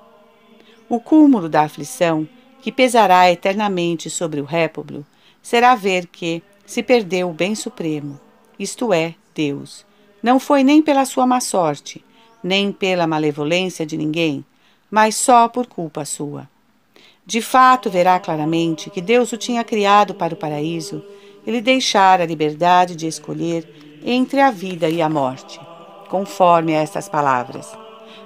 O 0.89 1.01
cúmulo 1.01 1.49
da 1.49 1.63
aflição, 1.63 2.25
que 2.61 2.71
pesará 2.71 3.29
eternamente 3.29 4.09
sobre 4.09 4.41
o 4.41 4.45
répoblo, 4.45 5.05
será 5.43 5.75
ver 5.75 6.07
que 6.07 6.41
se 6.65 6.85
perdeu 6.85 7.31
o 7.31 7.35
bem 7.35 7.57
supremo, 7.57 8.21
isto 8.63 8.93
é, 8.93 9.15
Deus. 9.35 9.85
Não 10.23 10.39
foi 10.39 10.63
nem 10.63 10.81
pela 10.81 11.05
sua 11.05 11.27
má 11.27 11.41
sorte, 11.41 12.05
nem 12.43 12.73
pela 12.73 13.07
malevolência 13.07 13.85
de 13.85 13.97
ninguém, 13.97 14.45
mas 14.91 15.17
só 15.17 15.49
por 15.49 15.67
culpa 15.67 16.05
sua. 16.05 16.49
De 17.25 17.41
fato, 17.41 17.89
verá 17.89 18.19
claramente 18.19 18.91
que 18.91 19.01
Deus 19.01 19.33
o 19.33 19.37
tinha 19.37 19.63
criado 19.63 20.15
para 20.15 20.35
o 20.35 20.37
paraíso 20.37 21.05
e 21.47 21.51
lhe 21.51 21.61
deixara 21.61 22.25
a 22.25 22.27
liberdade 22.27 22.97
de 22.97 23.07
escolher 23.07 24.01
entre 24.05 24.41
a 24.41 24.51
vida 24.51 24.89
e 24.89 25.01
a 25.01 25.09
morte, 25.09 25.61
conforme 26.09 26.73
estas 26.73 27.09
palavras. 27.09 27.71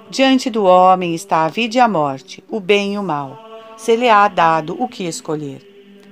Diante 0.09 0.49
do 0.49 0.63
homem 0.63 1.13
está 1.13 1.45
a 1.45 1.49
vida 1.49 1.77
e 1.77 1.79
a 1.79 1.87
morte, 1.87 2.43
o 2.49 2.59
bem 2.59 2.95
e 2.95 2.97
o 2.97 3.03
mal. 3.03 3.37
Se 3.77 3.95
lhe 3.95 4.09
há 4.09 4.27
dado 4.27 4.75
o 4.81 4.87
que 4.87 5.03
escolher. 5.03 5.63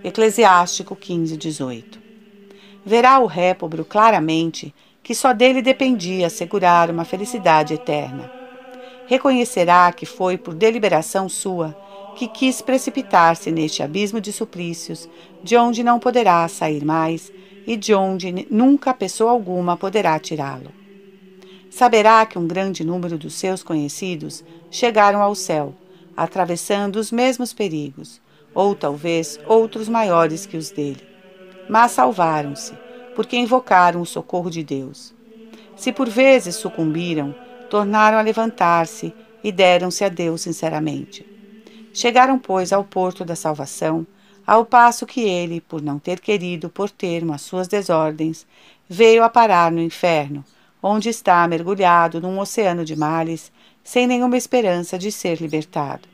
Eclesiástico 0.04 0.96
15, 0.96 1.36
18. 1.36 2.05
Verá 2.86 3.18
o 3.20 3.26
répobro 3.26 3.84
claramente 3.84 4.74
que 5.02 5.16
só 5.16 5.34
dele 5.34 5.62
dependia 5.62 6.28
assegurar 6.28 6.92
uma 6.92 7.04
felicidade 7.04 7.74
eterna. 7.74 8.32
Reconhecerá 9.08 9.92
que 9.92 10.06
foi 10.06 10.38
por 10.38 10.54
deliberação 10.54 11.28
sua 11.28 11.76
que 12.16 12.28
quis 12.28 12.62
precipitar-se 12.62 13.52
neste 13.52 13.84
abismo 13.84 14.22
de 14.22 14.32
suplícios, 14.32 15.10
de 15.44 15.58
onde 15.58 15.84
não 15.84 16.00
poderá 16.00 16.48
sair 16.48 16.86
mais 16.86 17.32
e 17.68 17.76
de 17.76 17.94
onde 17.94 18.48
nunca 18.50 18.94
pessoa 18.94 19.32
alguma 19.32 19.76
poderá 19.76 20.18
tirá-lo. 20.20 20.72
Saberá 21.70 22.26
que 22.26 22.40
um 22.40 22.48
grande 22.48 22.86
número 22.86 23.18
dos 23.18 23.34
seus 23.34 23.62
conhecidos 23.62 24.44
chegaram 24.72 25.22
ao 25.22 25.36
céu, 25.36 25.74
atravessando 26.16 26.98
os 26.98 27.12
mesmos 27.12 27.52
perigos, 27.52 28.22
ou 28.54 28.74
talvez 28.74 29.40
outros 29.46 29.90
maiores 29.90 30.46
que 30.46 30.56
os 30.56 30.72
dele. 30.72 31.15
Mas 31.70 31.92
salvaram-se, 31.92 32.74
porque 33.16 33.38
invocaram 33.38 34.02
o 34.02 34.06
socorro 34.06 34.50
de 34.50 34.64
Deus. 34.64 35.14
Se 35.76 35.92
por 35.92 36.08
vezes 36.08 36.56
sucumbiram, 36.56 37.36
tornaram 37.70 38.18
a 38.18 38.22
levantar-se 38.22 39.14
e 39.44 39.52
deram-se 39.52 40.04
a 40.04 40.10
Deus 40.10 40.42
sinceramente. 40.42 41.26
Chegaram, 41.94 42.38
pois, 42.38 42.74
ao 42.74 42.84
porto 42.84 43.24
da 43.24 43.36
salvação, 43.36 44.06
ao 44.46 44.66
passo 44.66 45.06
que 45.06 45.22
ele, 45.22 45.62
por 45.62 45.82
não 45.82 45.98
ter 45.98 46.20
querido 46.20 46.70
pôr 46.70 46.90
termo 46.90 47.34
às 47.34 47.42
suas 47.42 47.68
desordens, 47.68 48.46
veio 48.88 49.24
a 49.24 49.30
parar 49.30 49.72
no 49.72 49.82
inferno, 49.82 50.44
onde 50.82 51.10
está 51.10 51.48
mergulhado 51.48 52.22
num 52.22 52.40
oceano 52.40 52.86
de 52.86 52.96
males, 52.96 53.52
sem 53.84 54.06
nenhuma 54.06 54.38
esperança 54.38 55.00
de 55.00 55.12
ser 55.12 55.42
libertado. 55.42 56.08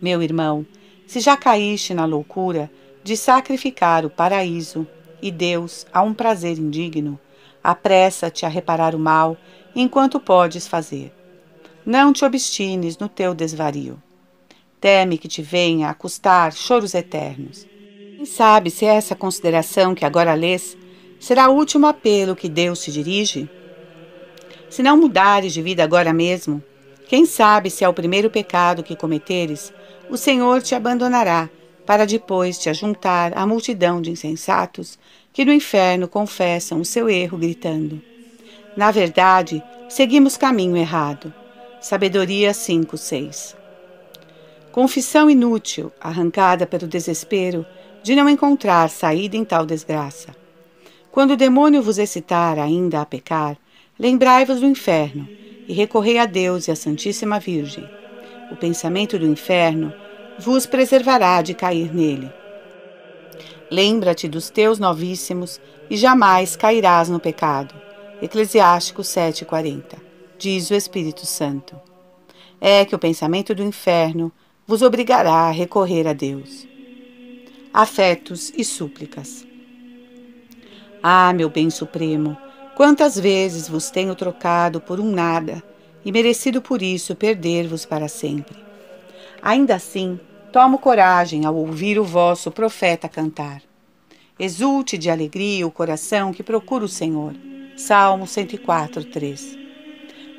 Meu 0.00 0.22
irmão, 0.22 0.66
se 1.06 1.20
já 1.20 1.36
caíste 1.36 1.94
na 1.94 2.04
loucura 2.04 2.70
de 3.08 3.16
sacrificar 3.16 4.04
o 4.04 4.10
paraíso 4.10 4.86
e 5.22 5.30
Deus 5.30 5.86
a 5.90 6.02
um 6.02 6.12
prazer 6.12 6.58
indigno, 6.58 7.18
apressa-te 7.64 8.44
a 8.44 8.50
reparar 8.50 8.94
o 8.94 8.98
mal 8.98 9.34
enquanto 9.74 10.20
podes 10.20 10.68
fazer. 10.68 11.10
Não 11.86 12.12
te 12.12 12.22
obstines 12.22 12.98
no 12.98 13.08
teu 13.08 13.32
desvario. 13.32 13.98
Teme 14.78 15.16
que 15.16 15.26
te 15.26 15.40
venha 15.40 15.88
a 15.88 15.94
custar 15.94 16.52
choros 16.52 16.92
eternos. 16.92 17.66
Quem 18.14 18.26
sabe 18.26 18.70
se 18.70 18.84
essa 18.84 19.16
consideração 19.16 19.94
que 19.94 20.04
agora 20.04 20.34
lês 20.34 20.76
será 21.18 21.48
o 21.48 21.56
último 21.56 21.86
apelo 21.86 22.36
que 22.36 22.46
Deus 22.46 22.84
te 22.84 22.92
dirige? 22.92 23.48
Se 24.68 24.82
não 24.82 24.98
mudares 24.98 25.54
de 25.54 25.62
vida 25.62 25.82
agora 25.82 26.12
mesmo, 26.12 26.62
quem 27.08 27.24
sabe 27.24 27.70
se 27.70 27.82
é 27.82 27.88
o 27.88 27.94
primeiro 27.94 28.28
pecado 28.28 28.82
que 28.82 28.94
cometeres, 28.94 29.72
o 30.10 30.18
Senhor 30.18 30.60
te 30.60 30.74
abandonará 30.74 31.48
para 31.88 32.04
depois 32.04 32.58
te 32.58 32.68
ajuntar 32.68 33.32
à 33.34 33.46
multidão 33.46 34.02
de 34.02 34.10
insensatos 34.10 34.98
que 35.32 35.42
no 35.42 35.50
inferno 35.50 36.06
confessam 36.06 36.82
o 36.82 36.84
seu 36.84 37.08
erro, 37.08 37.38
gritando: 37.38 38.02
Na 38.76 38.90
verdade, 38.90 39.62
seguimos 39.88 40.36
caminho 40.36 40.76
errado. 40.76 41.32
Sabedoria 41.80 42.52
5, 42.52 42.94
6. 42.94 43.56
Confissão 44.70 45.30
inútil, 45.30 45.90
arrancada 45.98 46.66
pelo 46.66 46.86
desespero 46.86 47.64
de 48.02 48.14
não 48.14 48.28
encontrar 48.28 48.90
saída 48.90 49.38
em 49.38 49.44
tal 49.44 49.64
desgraça. 49.64 50.36
Quando 51.10 51.30
o 51.30 51.36
demônio 51.38 51.80
vos 51.80 51.96
excitar 51.96 52.58
ainda 52.58 53.00
a 53.00 53.06
pecar, 53.06 53.56
lembrai-vos 53.98 54.60
do 54.60 54.66
inferno 54.66 55.26
e 55.66 55.72
recorrei 55.72 56.18
a 56.18 56.26
Deus 56.26 56.68
e 56.68 56.70
à 56.70 56.76
Santíssima 56.76 57.40
Virgem. 57.40 57.88
O 58.52 58.56
pensamento 58.56 59.18
do 59.18 59.24
inferno 59.24 59.90
vos 60.38 60.66
preservará 60.66 61.42
de 61.42 61.54
cair 61.54 61.94
nele. 61.94 62.32
Lembra-te 63.70 64.28
dos 64.28 64.48
teus 64.48 64.78
novíssimos 64.78 65.60
e 65.90 65.96
jamais 65.96 66.56
cairás 66.56 67.08
no 67.08 67.20
pecado. 67.20 67.74
Eclesiástico 68.22 69.02
7,40 69.02 69.96
Diz 70.38 70.70
o 70.70 70.74
Espírito 70.74 71.26
Santo. 71.26 71.80
É 72.60 72.84
que 72.84 72.94
o 72.94 72.98
pensamento 72.98 73.54
do 73.54 73.62
inferno 73.62 74.32
vos 74.66 74.82
obrigará 74.82 75.32
a 75.32 75.50
recorrer 75.50 76.06
a 76.06 76.12
Deus. 76.12 76.66
Afetos 77.72 78.52
e 78.56 78.64
súplicas. 78.64 79.46
Ah, 81.02 81.32
meu 81.32 81.48
bem 81.48 81.70
supremo, 81.70 82.36
quantas 82.76 83.18
vezes 83.18 83.68
vos 83.68 83.90
tenho 83.90 84.14
trocado 84.14 84.80
por 84.80 85.00
um 85.00 85.10
nada 85.10 85.62
e 86.04 86.10
merecido 86.10 86.62
por 86.62 86.82
isso 86.82 87.14
perder-vos 87.14 87.84
para 87.84 88.08
sempre. 88.08 88.56
Ainda 89.42 89.74
assim, 89.76 90.18
tomo 90.52 90.78
coragem 90.78 91.44
ao 91.44 91.54
ouvir 91.54 91.98
o 91.98 92.04
vosso 92.04 92.50
profeta 92.50 93.08
cantar. 93.08 93.60
Exulte 94.38 94.96
de 94.96 95.10
alegria 95.10 95.66
o 95.66 95.70
coração 95.70 96.32
que 96.32 96.42
procura 96.42 96.84
o 96.84 96.88
Senhor. 96.88 97.34
Salmo 97.76 98.26
104, 98.26 99.04
3. 99.04 99.58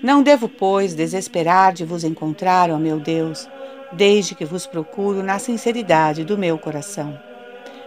Não 0.01 0.23
devo, 0.23 0.49
pois, 0.49 0.95
desesperar 0.95 1.73
de 1.73 1.85
vos 1.85 2.03
encontrar, 2.03 2.71
ó 2.71 2.77
meu 2.77 2.99
Deus, 2.99 3.47
desde 3.91 4.33
que 4.33 4.45
vos 4.45 4.65
procuro 4.65 5.21
na 5.21 5.37
sinceridade 5.37 6.23
do 6.23 6.37
meu 6.37 6.57
coração. 6.57 7.19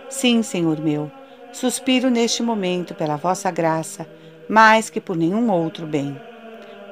Sim, 0.08 0.42
Senhor 0.42 0.80
meu, 0.80 1.10
suspiro 1.52 2.08
neste 2.10 2.42
momento 2.42 2.94
pela 2.94 3.16
vossa 3.16 3.50
graça, 3.50 4.06
mais 4.48 4.90
que 4.90 5.00
por 5.00 5.16
nenhum 5.16 5.50
outro 5.50 5.86
bem. 5.86 6.18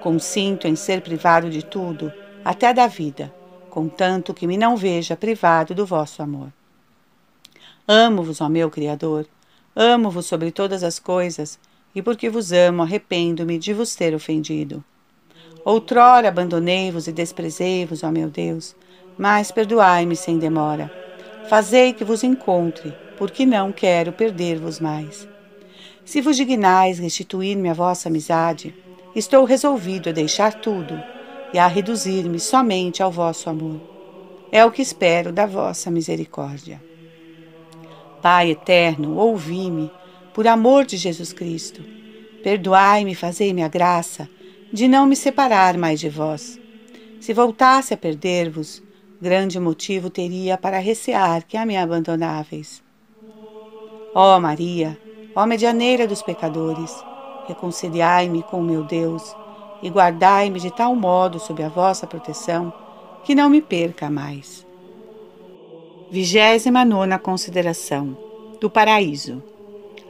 Consinto 0.00 0.66
em 0.66 0.74
ser 0.74 1.02
privado 1.02 1.50
de 1.50 1.62
tudo, 1.62 2.12
até 2.42 2.72
da 2.72 2.86
vida, 2.86 3.32
contanto 3.70 4.34
que 4.34 4.46
me 4.46 4.58
não 4.58 4.76
veja 4.76 5.16
privado 5.16 5.74
do 5.74 5.86
vosso 5.86 6.22
amor. 6.22 6.52
Amo-vos, 7.88 8.40
ó 8.40 8.48
meu 8.48 8.68
Criador, 8.68 9.26
amo-vos 9.74 10.26
sobre 10.26 10.50
todas 10.50 10.82
as 10.82 10.98
coisas, 10.98 11.58
e 11.94 12.02
porque 12.02 12.28
vos 12.28 12.52
amo, 12.52 12.82
arrependo-me 12.82 13.58
de 13.58 13.72
vos 13.72 13.94
ter 13.94 14.14
ofendido. 14.14 14.84
Outrora 15.64 16.28
abandonei-vos 16.28 17.06
e 17.06 17.12
desprezei-vos, 17.12 18.02
ó 18.02 18.10
meu 18.10 18.28
Deus, 18.28 18.76
mas 19.16 19.50
perdoai-me 19.50 20.14
sem 20.14 20.38
demora. 20.38 20.92
Fazei 21.48 21.92
que 21.92 22.04
vos 22.04 22.22
encontre, 22.22 22.94
porque 23.16 23.44
não 23.46 23.72
quero 23.72 24.12
perder-vos 24.12 24.78
mais. 24.78 25.26
Se 26.04 26.20
vos 26.20 26.36
dignais 26.36 26.98
restituir-me 26.98 27.68
a 27.68 27.74
vossa 27.74 28.08
amizade, 28.08 28.74
estou 29.14 29.44
resolvido 29.44 30.10
a 30.10 30.12
deixar 30.12 30.54
tudo 30.54 31.19
e 31.52 31.58
a 31.58 31.66
reduzir-me 31.66 32.38
somente 32.38 33.02
ao 33.02 33.10
vosso 33.10 33.50
amor. 33.50 33.80
É 34.52 34.64
o 34.64 34.70
que 34.70 34.82
espero 34.82 35.32
da 35.32 35.46
vossa 35.46 35.90
misericórdia. 35.90 36.82
Pai 38.20 38.50
eterno, 38.50 39.16
ouvi-me, 39.16 39.90
por 40.34 40.46
amor 40.46 40.84
de 40.84 40.96
Jesus 40.96 41.32
Cristo. 41.32 41.82
Perdoai-me 42.42 43.14
fazei-me 43.14 43.62
a 43.62 43.68
graça 43.68 44.28
de 44.72 44.86
não 44.86 45.06
me 45.06 45.16
separar 45.16 45.76
mais 45.76 46.00
de 46.00 46.08
vós. 46.08 46.58
Se 47.20 47.32
voltasse 47.34 47.92
a 47.92 47.96
perder-vos, 47.96 48.82
grande 49.20 49.58
motivo 49.58 50.08
teria 50.08 50.56
para 50.56 50.78
recear 50.78 51.44
que 51.44 51.56
a 51.56 51.66
me 51.66 51.76
abandonáveis. 51.76 52.82
Ó 54.14 54.40
Maria, 54.40 54.98
ó 55.34 55.46
medianeira 55.46 56.06
dos 56.06 56.22
pecadores, 56.22 56.92
reconciliai-me 57.46 58.42
com 58.42 58.62
meu 58.62 58.84
Deus 58.84 59.34
e 59.82 59.88
guardai-me 59.88 60.60
de 60.60 60.70
tal 60.70 60.94
modo 60.94 61.38
sob 61.38 61.62
a 61.62 61.68
vossa 61.68 62.06
proteção 62.06 62.72
que 63.24 63.34
não 63.34 63.48
me 63.48 63.60
perca 63.60 64.10
mais. 64.10 64.66
Vigésima 66.10 66.84
nona 66.84 67.18
consideração 67.18 68.16
do 68.60 68.68
paraíso. 68.68 69.42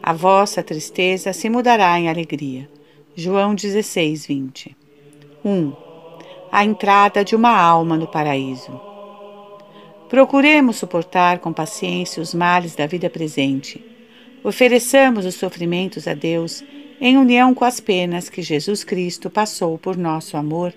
A 0.03 0.13
vossa 0.13 0.63
tristeza 0.63 1.33
se 1.33 1.51
mudará 1.51 1.99
em 1.99 2.09
alegria. 2.09 2.69
João 3.15 3.55
16, 3.55 4.27
20. 4.27 4.77
1. 5.45 5.73
A 6.51 6.65
entrada 6.65 7.25
de 7.25 7.37
uma 7.37 7.57
alma 7.57 7.97
no 7.97 8.07
paraíso. 8.07 8.81
Procuremos 10.09 10.77
suportar 10.77 11.39
com 11.39 11.53
paciência 11.53 12.23
os 12.23 12.35
males 12.35 12.75
da 12.75 12.87
vida 12.87 13.09
presente 13.09 13.91
Ofereçamos 14.43 15.27
os 15.27 15.35
sofrimentos 15.35 16.09
a 16.09 16.15
Deus 16.15 16.65
em 17.01 17.17
união 17.17 17.55
com 17.55 17.65
as 17.65 17.81
penas 17.81 18.29
que 18.29 18.43
Jesus 18.43 18.85
Cristo 18.85 19.31
passou 19.31 19.79
por 19.79 19.97
nosso 19.97 20.37
amor 20.37 20.75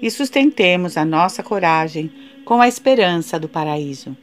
e 0.00 0.10
sustentemos 0.10 0.96
a 0.96 1.04
nossa 1.04 1.42
coragem 1.42 2.12
com 2.44 2.60
a 2.60 2.68
esperança 2.68 3.40
do 3.40 3.48
paraíso. 3.48 4.16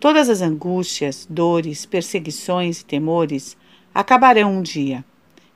Todas 0.00 0.28
as 0.28 0.40
angústias, 0.40 1.26
dores, 1.30 1.86
perseguições 1.86 2.80
e 2.80 2.84
temores 2.84 3.56
acabarão 3.94 4.52
um 4.52 4.62
dia, 4.62 5.04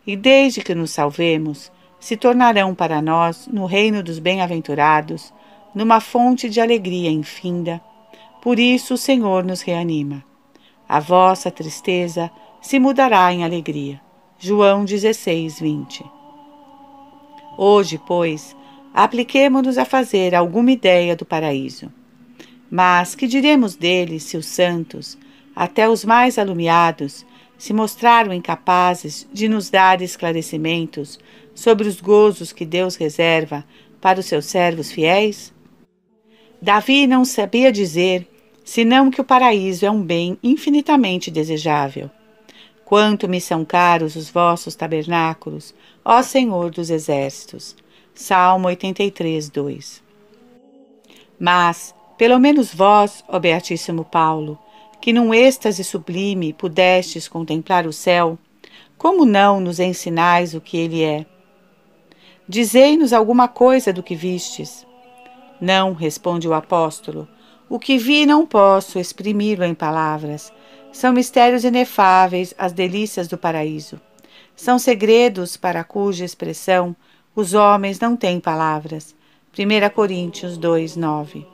e 0.06 0.16
desde 0.16 0.60
que 0.62 0.74
nos 0.74 0.90
salvemos, 0.90 1.70
se 1.98 2.16
tornarão 2.16 2.74
para 2.74 3.00
nós, 3.00 3.46
no 3.46 3.66
reino 3.66 4.02
dos 4.02 4.18
bem-aventurados, 4.18 5.32
numa 5.74 6.00
fonte 6.00 6.50
de 6.50 6.60
alegria 6.60 7.10
infinda. 7.10 7.80
Por 8.40 8.58
isso 8.58 8.94
o 8.94 8.98
Senhor 8.98 9.44
nos 9.44 9.62
reanima. 9.62 10.24
A 10.88 10.98
vossa 10.98 11.50
tristeza 11.50 12.30
se 12.60 12.78
mudará 12.80 13.32
em 13.32 13.44
alegria. 13.44 14.00
João 14.44 14.84
16, 14.84 15.60
20. 15.60 16.04
Hoje, 17.56 17.96
pois, 18.04 18.56
apliquemo-nos 18.92 19.78
a 19.78 19.84
fazer 19.84 20.34
alguma 20.34 20.72
ideia 20.72 21.14
do 21.14 21.24
paraíso. 21.24 21.92
Mas 22.68 23.14
que 23.14 23.28
diremos 23.28 23.76
dele 23.76 24.18
se 24.18 24.36
os 24.36 24.46
santos, 24.46 25.16
até 25.54 25.88
os 25.88 26.04
mais 26.04 26.40
alumiados, 26.40 27.24
se 27.56 27.72
mostraram 27.72 28.32
incapazes 28.32 29.28
de 29.32 29.48
nos 29.48 29.70
dar 29.70 30.02
esclarecimentos 30.02 31.20
sobre 31.54 31.86
os 31.86 32.00
gozos 32.00 32.52
que 32.52 32.66
Deus 32.66 32.96
reserva 32.96 33.64
para 34.00 34.18
os 34.18 34.26
seus 34.26 34.46
servos 34.46 34.90
fiéis? 34.90 35.54
Davi 36.60 37.06
não 37.06 37.24
sabia 37.24 37.70
dizer 37.70 38.26
senão 38.64 39.08
que 39.08 39.20
o 39.20 39.24
paraíso 39.24 39.86
é 39.86 39.90
um 39.92 40.02
bem 40.02 40.36
infinitamente 40.42 41.30
desejável. 41.30 42.10
Quanto 42.92 43.26
me 43.26 43.40
são 43.40 43.64
caros 43.64 44.16
os 44.16 44.28
vossos 44.28 44.74
tabernáculos, 44.74 45.74
ó 46.04 46.22
Senhor 46.22 46.70
dos 46.70 46.90
Exércitos. 46.90 47.74
Salmo 48.12 48.68
83, 48.68 49.48
2. 49.48 50.02
Mas, 51.40 51.94
pelo 52.18 52.38
menos 52.38 52.74
vós, 52.74 53.24
ó 53.26 53.38
Beatíssimo 53.38 54.04
Paulo, 54.04 54.58
que 55.00 55.10
num 55.10 55.32
êxtase 55.32 55.82
sublime 55.82 56.52
pudestes 56.52 57.26
contemplar 57.28 57.86
o 57.86 57.94
céu, 57.94 58.38
como 58.98 59.24
não 59.24 59.58
nos 59.58 59.80
ensinais 59.80 60.52
o 60.52 60.60
que 60.60 60.76
ele 60.76 61.02
é? 61.02 61.24
Dizei-nos 62.46 63.14
alguma 63.14 63.48
coisa 63.48 63.90
do 63.90 64.02
que 64.02 64.14
vistes. 64.14 64.86
Não, 65.58 65.94
responde 65.94 66.46
o 66.46 66.52
apóstolo, 66.52 67.26
o 67.70 67.78
que 67.78 67.96
vi 67.96 68.26
não 68.26 68.44
posso 68.44 68.98
exprimi-lo 68.98 69.64
em 69.64 69.72
palavras. 69.72 70.52
São 70.92 71.12
mistérios 71.12 71.64
inefáveis 71.64 72.54
as 72.58 72.72
delícias 72.72 73.26
do 73.26 73.38
paraíso. 73.38 73.98
São 74.54 74.78
segredos 74.78 75.56
para 75.56 75.82
cuja 75.82 76.24
expressão 76.24 76.94
os 77.34 77.54
homens 77.54 77.98
não 77.98 78.14
têm 78.14 78.38
palavras. 78.38 79.14
1 79.58 79.88
Coríntios 79.94 80.58
2, 80.58 80.96
9. 80.96 81.46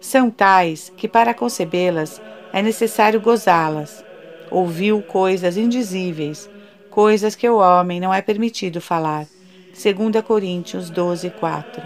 São 0.00 0.30
tais 0.30 0.92
que 0.96 1.08
para 1.08 1.34
concebê-las 1.34 2.22
é 2.52 2.62
necessário 2.62 3.20
gozá-las. 3.20 4.04
Ouviu 4.50 5.02
coisas 5.02 5.56
indizíveis, 5.56 6.48
coisas 6.88 7.34
que 7.34 7.48
o 7.48 7.58
homem 7.58 7.98
não 7.98 8.14
é 8.14 8.22
permitido 8.22 8.80
falar. 8.80 9.26
2 9.72 10.24
Coríntios 10.24 10.88
12, 10.88 11.30
4. 11.30 11.82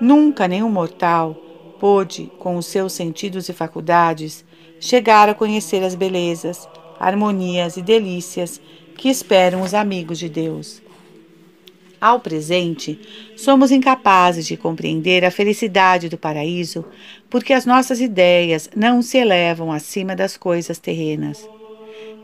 Nunca 0.00 0.48
nenhum 0.48 0.70
mortal 0.70 1.36
pôde, 1.78 2.30
com 2.38 2.56
os 2.56 2.66
seus 2.66 2.92
sentidos 2.92 3.48
e 3.48 3.52
faculdades, 3.52 4.44
chegar 4.82 5.28
a 5.28 5.34
conhecer 5.34 5.84
as 5.84 5.94
belezas, 5.94 6.68
harmonias 6.98 7.76
e 7.76 7.82
delícias 7.82 8.60
que 8.96 9.08
esperam 9.08 9.62
os 9.62 9.74
amigos 9.74 10.18
de 10.18 10.28
Deus. 10.28 10.82
Ao 12.00 12.18
presente, 12.18 12.98
somos 13.36 13.70
incapazes 13.70 14.44
de 14.44 14.56
compreender 14.56 15.24
a 15.24 15.30
felicidade 15.30 16.08
do 16.08 16.18
paraíso 16.18 16.84
porque 17.30 17.52
as 17.52 17.64
nossas 17.64 18.00
ideias 18.00 18.68
não 18.74 19.02
se 19.02 19.18
elevam 19.18 19.70
acima 19.70 20.16
das 20.16 20.36
coisas 20.36 20.80
terrenas. 20.80 21.48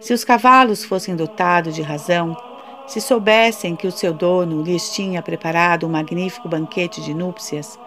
Se 0.00 0.12
os 0.12 0.24
cavalos 0.24 0.84
fossem 0.84 1.14
dotados 1.14 1.76
de 1.76 1.82
razão, 1.82 2.36
se 2.88 3.00
soubessem 3.00 3.76
que 3.76 3.86
o 3.86 3.92
seu 3.92 4.12
dono 4.12 4.62
lhes 4.62 4.90
tinha 4.90 5.22
preparado 5.22 5.86
um 5.86 5.90
magnífico 5.90 6.48
banquete 6.48 7.00
de 7.02 7.14
núpcias, 7.14 7.78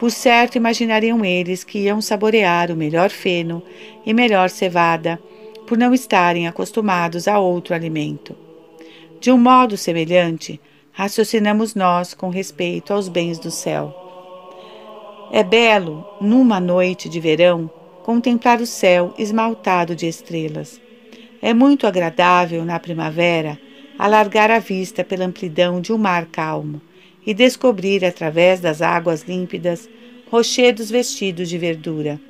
por 0.00 0.10
certo, 0.10 0.56
imaginariam 0.56 1.22
eles 1.22 1.62
que 1.62 1.80
iam 1.80 2.00
saborear 2.00 2.70
o 2.70 2.74
melhor 2.74 3.10
feno 3.10 3.62
e 4.06 4.14
melhor 4.14 4.48
cevada, 4.48 5.20
por 5.66 5.76
não 5.76 5.92
estarem 5.92 6.48
acostumados 6.48 7.28
a 7.28 7.38
outro 7.38 7.74
alimento. 7.74 8.34
De 9.20 9.30
um 9.30 9.36
modo 9.36 9.76
semelhante, 9.76 10.58
raciocinamos 10.90 11.74
nós 11.74 12.14
com 12.14 12.30
respeito 12.30 12.94
aos 12.94 13.10
bens 13.10 13.38
do 13.38 13.50
céu. 13.50 13.94
É 15.30 15.44
belo, 15.44 16.02
numa 16.18 16.58
noite 16.58 17.06
de 17.06 17.20
verão, 17.20 17.70
contemplar 18.02 18.58
o 18.62 18.66
céu 18.66 19.12
esmaltado 19.18 19.94
de 19.94 20.06
estrelas. 20.06 20.80
É 21.42 21.52
muito 21.52 21.86
agradável, 21.86 22.64
na 22.64 22.80
primavera, 22.80 23.60
alargar 23.98 24.50
a 24.50 24.60
vista 24.60 25.04
pela 25.04 25.26
amplidão 25.26 25.78
de 25.78 25.92
um 25.92 25.98
mar 25.98 26.24
calmo 26.24 26.80
e 27.26 27.34
descobrir 27.34 28.04
através 28.04 28.60
das 28.60 28.80
águas 28.82 29.22
límpidas 29.22 29.88
rochedos 30.30 30.90
vestidos 30.90 31.48
de 31.48 31.58
verdura. 31.58 32.20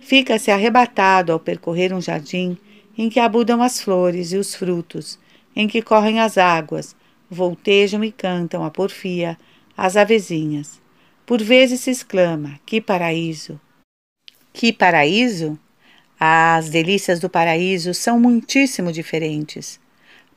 Fica-se 0.00 0.50
arrebatado 0.50 1.32
ao 1.32 1.40
percorrer 1.40 1.92
um 1.92 2.00
jardim 2.00 2.56
em 2.96 3.08
que 3.08 3.20
abundam 3.20 3.62
as 3.62 3.80
flores 3.80 4.32
e 4.32 4.36
os 4.36 4.54
frutos, 4.54 5.18
em 5.56 5.66
que 5.66 5.80
correm 5.80 6.20
as 6.20 6.36
águas, 6.36 6.94
voltejam 7.30 8.04
e 8.04 8.12
cantam 8.12 8.64
a 8.64 8.70
porfia 8.70 9.38
as 9.76 9.96
avezinhas. 9.96 10.80
Por 11.24 11.42
vezes 11.42 11.80
se 11.80 11.90
exclama: 11.90 12.60
Que 12.66 12.80
paraíso! 12.80 13.60
Que 14.52 14.72
paraíso? 14.72 15.58
as 16.24 16.70
delícias 16.70 17.18
do 17.18 17.28
paraíso 17.28 17.92
são 17.92 18.20
muitíssimo 18.20 18.92
diferentes. 18.92 19.80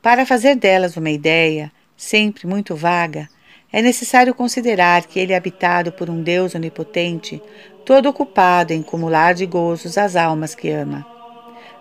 Para 0.02 0.26
fazer 0.26 0.56
delas 0.56 0.96
uma 0.96 1.10
ideia, 1.10 1.70
sempre 1.96 2.44
muito 2.44 2.74
vaga, 2.74 3.28
é 3.72 3.82
necessário 3.82 4.34
considerar 4.34 5.04
que 5.06 5.18
ele 5.18 5.32
é 5.32 5.36
habitado 5.36 5.92
por 5.92 6.08
um 6.08 6.22
Deus 6.22 6.54
onipotente, 6.54 7.42
todo 7.84 8.08
ocupado 8.08 8.72
em 8.72 8.82
cumular 8.82 9.34
de 9.34 9.46
gozos 9.46 9.98
as 9.98 10.16
almas 10.16 10.54
que 10.54 10.70
ama. 10.70 11.06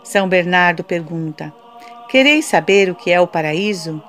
São 0.03 0.27
Bernardo 0.27 0.83
pergunta: 0.83 1.53
Quereis 2.09 2.45
saber 2.45 2.89
o 2.89 2.95
que 2.95 3.11
é 3.11 3.19
o 3.19 3.27
paraíso? 3.27 4.01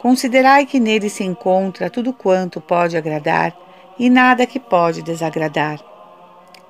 Considerai 0.00 0.64
que 0.64 0.78
nele 0.78 1.10
se 1.10 1.24
encontra 1.24 1.90
tudo 1.90 2.12
quanto 2.12 2.60
pode 2.60 2.96
agradar 2.96 3.54
e 3.98 4.08
nada 4.08 4.46
que 4.46 4.60
pode 4.60 5.02
desagradar. 5.02 5.80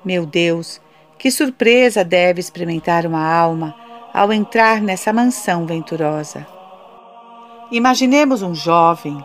Meu 0.03 0.25
Deus, 0.25 0.81
que 1.17 1.29
surpresa 1.29 2.03
deve 2.03 2.39
experimentar 2.39 3.05
uma 3.05 3.23
alma 3.23 3.75
ao 4.13 4.33
entrar 4.33 4.81
nessa 4.81 5.13
mansão 5.13 5.65
venturosa. 5.65 6.47
Imaginemos 7.71 8.41
um 8.41 8.55
jovem 8.55 9.23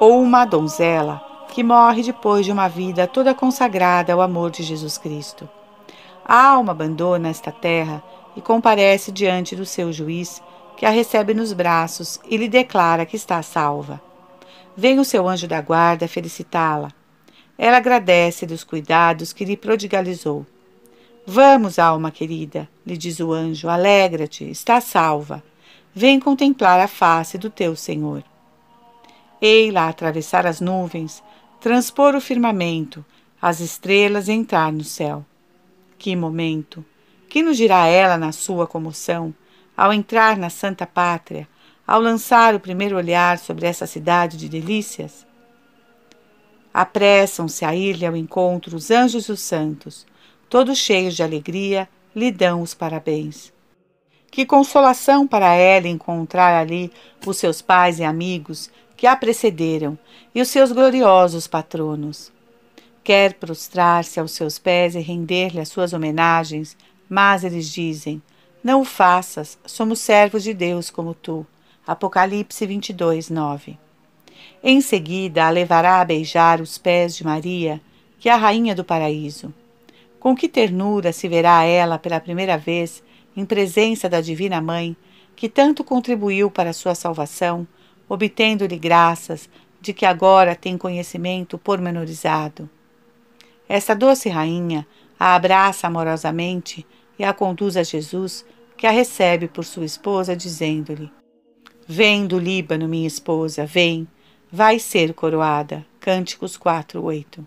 ou 0.00 0.22
uma 0.22 0.46
donzela 0.46 1.22
que 1.52 1.62
morre 1.62 2.02
depois 2.02 2.46
de 2.46 2.50
uma 2.50 2.68
vida 2.68 3.06
toda 3.06 3.34
consagrada 3.34 4.14
ao 4.14 4.22
amor 4.22 4.50
de 4.50 4.62
Jesus 4.62 4.96
Cristo. 4.96 5.46
A 6.24 6.46
alma 6.52 6.72
abandona 6.72 7.28
esta 7.28 7.52
terra 7.52 8.02
e 8.34 8.40
comparece 8.40 9.12
diante 9.12 9.54
do 9.54 9.66
seu 9.66 9.92
juiz, 9.92 10.42
que 10.76 10.86
a 10.86 10.90
recebe 10.90 11.34
nos 11.34 11.52
braços 11.52 12.18
e 12.26 12.38
lhe 12.38 12.48
declara 12.48 13.04
que 13.04 13.16
está 13.16 13.42
salva. 13.42 14.00
Vem 14.74 14.98
o 14.98 15.04
seu 15.04 15.28
anjo 15.28 15.46
da 15.46 15.60
guarda 15.60 16.08
felicitá-la. 16.08 16.90
Ela 17.58 17.76
agradece 17.76 18.46
dos 18.46 18.64
cuidados 18.64 19.34
que 19.34 19.44
lhe 19.44 19.56
prodigalizou. 19.56 20.46
Vamos, 21.26 21.78
alma 21.78 22.10
querida, 22.10 22.66
lhe 22.86 22.96
diz 22.96 23.20
o 23.20 23.32
anjo, 23.32 23.68
alegra-te, 23.68 24.48
está 24.48 24.80
salva. 24.80 25.42
Vem 25.94 26.18
contemplar 26.18 26.80
a 26.80 26.88
face 26.88 27.36
do 27.36 27.50
teu 27.50 27.76
Senhor. 27.76 28.24
Ei-la 29.40 29.88
atravessar 29.88 30.46
as 30.46 30.60
nuvens, 30.60 31.22
transpor 31.60 32.14
o 32.14 32.20
firmamento, 32.20 33.04
as 33.40 33.60
estrelas 33.60 34.28
e 34.28 34.32
entrar 34.32 34.72
no 34.72 34.84
céu. 34.84 35.24
Que 35.98 36.14
momento! 36.14 36.84
Que 37.28 37.42
nos 37.42 37.56
dirá 37.56 37.86
ela 37.86 38.18
na 38.18 38.32
sua 38.32 38.66
comoção, 38.66 39.32
ao 39.76 39.92
entrar 39.92 40.36
na 40.36 40.50
Santa 40.50 40.86
Pátria, 40.86 41.48
ao 41.86 42.00
lançar 42.00 42.54
o 42.54 42.60
primeiro 42.60 42.96
olhar 42.96 43.38
sobre 43.38 43.66
essa 43.66 43.86
cidade 43.86 44.36
de 44.36 44.48
delícias? 44.48 45.26
Apressam-se 46.72 47.64
a 47.64 47.74
ir-lhe 47.74 48.06
ao 48.06 48.16
encontro 48.16 48.76
os 48.76 48.90
anjos 48.90 49.24
e 49.24 49.32
os 49.32 49.40
santos, 49.40 50.06
todos 50.48 50.78
cheios 50.78 51.16
de 51.16 51.22
alegria, 51.22 51.88
lhe 52.14 52.30
dão 52.30 52.62
os 52.62 52.74
parabéns. 52.74 53.52
Que 54.30 54.46
consolação 54.46 55.26
para 55.26 55.54
ela 55.54 55.88
encontrar 55.88 56.60
ali 56.60 56.92
os 57.26 57.36
seus 57.36 57.60
pais 57.60 57.98
e 57.98 58.04
amigos 58.04 58.70
que 59.00 59.06
a 59.06 59.16
precederam 59.16 59.98
e 60.34 60.42
os 60.42 60.48
seus 60.48 60.72
gloriosos 60.72 61.46
patronos. 61.46 62.30
Quer 63.02 63.32
prostrar-se 63.32 64.20
aos 64.20 64.32
seus 64.32 64.58
pés 64.58 64.94
e 64.94 65.00
render-lhe 65.00 65.58
as 65.58 65.70
suas 65.70 65.94
homenagens, 65.94 66.76
mas 67.08 67.42
eles 67.42 67.72
dizem: 67.72 68.20
Não 68.62 68.82
o 68.82 68.84
faças, 68.84 69.58
somos 69.64 70.00
servos 70.00 70.42
de 70.42 70.52
Deus 70.52 70.90
como 70.90 71.14
tu. 71.14 71.46
Apocalipse 71.86 72.66
22, 72.66 73.30
9. 73.30 73.78
Em 74.62 74.82
seguida, 74.82 75.46
a 75.46 75.50
levará 75.50 76.02
a 76.02 76.04
beijar 76.04 76.60
os 76.60 76.76
pés 76.76 77.16
de 77.16 77.24
Maria, 77.24 77.80
que 78.18 78.28
é 78.28 78.32
a 78.32 78.36
rainha 78.36 78.74
do 78.74 78.84
paraíso. 78.84 79.50
Com 80.18 80.36
que 80.36 80.46
ternura 80.46 81.10
se 81.10 81.26
verá 81.26 81.64
ela 81.64 81.98
pela 81.98 82.20
primeira 82.20 82.58
vez 82.58 83.02
em 83.34 83.46
presença 83.46 84.10
da 84.10 84.20
Divina 84.20 84.60
Mãe, 84.60 84.94
que 85.34 85.48
tanto 85.48 85.82
contribuiu 85.82 86.50
para 86.50 86.74
sua 86.74 86.94
salvação, 86.94 87.66
obtendo-lhe 88.10 88.76
graças 88.76 89.48
de 89.80 89.94
que 89.94 90.04
agora 90.04 90.56
tem 90.56 90.76
conhecimento 90.76 91.56
pormenorizado. 91.56 92.68
Essa 93.68 93.94
doce 93.94 94.28
rainha 94.28 94.84
a 95.18 95.34
abraça 95.34 95.86
amorosamente 95.86 96.86
e 97.18 97.22
a 97.22 97.32
conduz 97.34 97.76
a 97.76 97.82
Jesus, 97.82 98.44
que 98.76 98.86
a 98.86 98.90
recebe 98.90 99.46
por 99.46 99.64
sua 99.64 99.84
esposa, 99.84 100.34
dizendo-lhe: 100.34 101.12
Vem 101.86 102.26
do 102.26 102.38
Líbano, 102.38 102.88
minha 102.88 103.06
esposa, 103.06 103.66
vem, 103.66 104.08
vai 104.50 104.78
ser 104.78 105.12
coroada. 105.12 105.86
Cânticos 106.00 106.56
4, 106.56 107.04
8. 107.04 107.46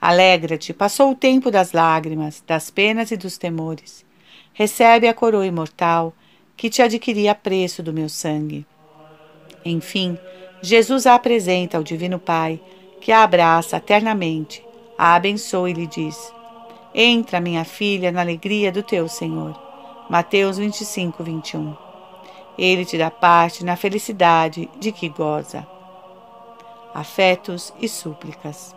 Alegra-te, 0.00 0.72
passou 0.72 1.10
o 1.10 1.16
tempo 1.16 1.50
das 1.50 1.72
lágrimas, 1.72 2.42
das 2.46 2.70
penas 2.70 3.10
e 3.10 3.16
dos 3.16 3.36
temores. 3.36 4.06
Recebe 4.52 5.08
a 5.08 5.14
coroa 5.14 5.46
imortal 5.46 6.14
que 6.56 6.70
te 6.70 6.80
adquiri 6.80 7.28
a 7.28 7.34
preço 7.34 7.82
do 7.82 7.92
meu 7.92 8.08
sangue. 8.08 8.64
Enfim, 9.64 10.18
Jesus 10.60 11.06
a 11.06 11.14
apresenta 11.14 11.76
ao 11.76 11.82
Divino 11.82 12.18
Pai, 12.18 12.60
que 13.00 13.10
a 13.10 13.22
abraça 13.22 13.76
eternamente, 13.76 14.64
a 14.96 15.14
abençoa 15.14 15.70
e 15.70 15.72
lhe 15.72 15.86
diz: 15.86 16.32
Entra, 16.94 17.40
minha 17.40 17.64
filha, 17.64 18.12
na 18.12 18.20
alegria 18.20 18.70
do 18.70 18.82
teu 18.82 19.08
Senhor. 19.08 19.58
Mateus 20.08 20.58
25, 20.58 21.24
21. 21.24 21.76
Ele 22.58 22.84
te 22.84 22.98
dá 22.98 23.10
parte 23.10 23.64
na 23.64 23.76
felicidade 23.76 24.68
de 24.78 24.92
que 24.92 25.08
goza. 25.08 25.66
Afetos 26.94 27.72
e 27.80 27.88
súplicas. 27.88 28.76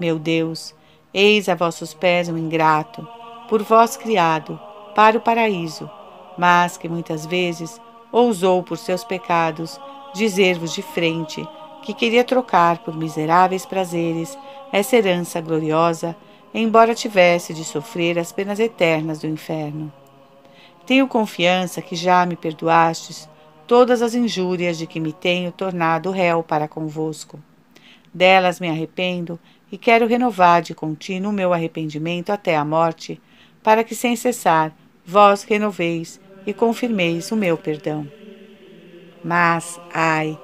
Meu 0.00 0.18
Deus, 0.18 0.74
eis 1.12 1.48
a 1.48 1.54
vossos 1.54 1.92
pés 1.92 2.28
um 2.28 2.38
ingrato, 2.38 3.06
por 3.48 3.62
vós 3.62 3.96
criado, 3.96 4.58
para 4.94 5.18
o 5.18 5.20
paraíso, 5.20 5.90
mas 6.38 6.76
que 6.76 6.88
muitas 6.88 7.26
vezes 7.26 7.80
ousou 8.10 8.62
por 8.62 8.78
seus 8.78 9.04
pecados 9.04 9.78
dizer-vos 10.16 10.72
de 10.72 10.82
frente 10.82 11.46
que 11.82 11.94
queria 11.94 12.24
trocar 12.24 12.78
por 12.78 12.96
miseráveis 12.96 13.64
prazeres 13.64 14.36
essa 14.72 14.96
herança 14.96 15.40
gloriosa, 15.40 16.16
embora 16.52 16.94
tivesse 16.94 17.54
de 17.54 17.64
sofrer 17.64 18.18
as 18.18 18.32
penas 18.32 18.58
eternas 18.58 19.20
do 19.20 19.28
inferno. 19.28 19.92
Tenho 20.84 21.06
confiança 21.06 21.82
que 21.82 21.94
já 21.94 22.24
me 22.26 22.34
perdoastes 22.34 23.28
todas 23.66 24.02
as 24.02 24.14
injúrias 24.14 24.78
de 24.78 24.86
que 24.86 24.98
me 24.98 25.12
tenho 25.12 25.52
tornado 25.52 26.10
réu 26.10 26.42
para 26.42 26.66
convosco. 26.66 27.38
Delas 28.12 28.58
me 28.58 28.68
arrependo 28.68 29.38
e 29.70 29.76
quero 29.76 30.06
renovar 30.06 30.62
de 30.62 30.74
contínuo 30.74 31.32
meu 31.32 31.52
arrependimento 31.52 32.30
até 32.30 32.56
a 32.56 32.64
morte, 32.64 33.20
para 33.62 33.84
que 33.84 33.94
sem 33.94 34.16
cessar 34.16 34.74
vós 35.04 35.42
renoveis 35.42 36.20
e 36.46 36.54
confirmeis 36.54 37.30
o 37.30 37.36
meu 37.36 37.56
perdão. 37.56 38.08
Mas, 39.26 39.80
ai, 39.92 40.38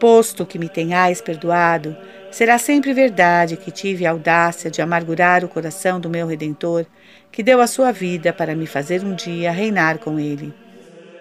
posto 0.00 0.44
que 0.44 0.58
me 0.58 0.68
tenhais 0.68 1.20
perdoado, 1.20 1.96
será 2.32 2.58
sempre 2.58 2.92
verdade 2.92 3.56
que 3.56 3.70
tive 3.70 4.04
a 4.04 4.10
audácia 4.10 4.68
de 4.68 4.82
amargurar 4.82 5.44
o 5.44 5.48
coração 5.48 6.00
do 6.00 6.10
meu 6.10 6.26
Redentor, 6.26 6.84
que 7.30 7.44
deu 7.44 7.60
a 7.60 7.68
sua 7.68 7.92
vida 7.92 8.32
para 8.32 8.56
me 8.56 8.66
fazer 8.66 9.04
um 9.04 9.14
dia 9.14 9.52
reinar 9.52 9.98
com 9.98 10.18
ele. 10.18 10.52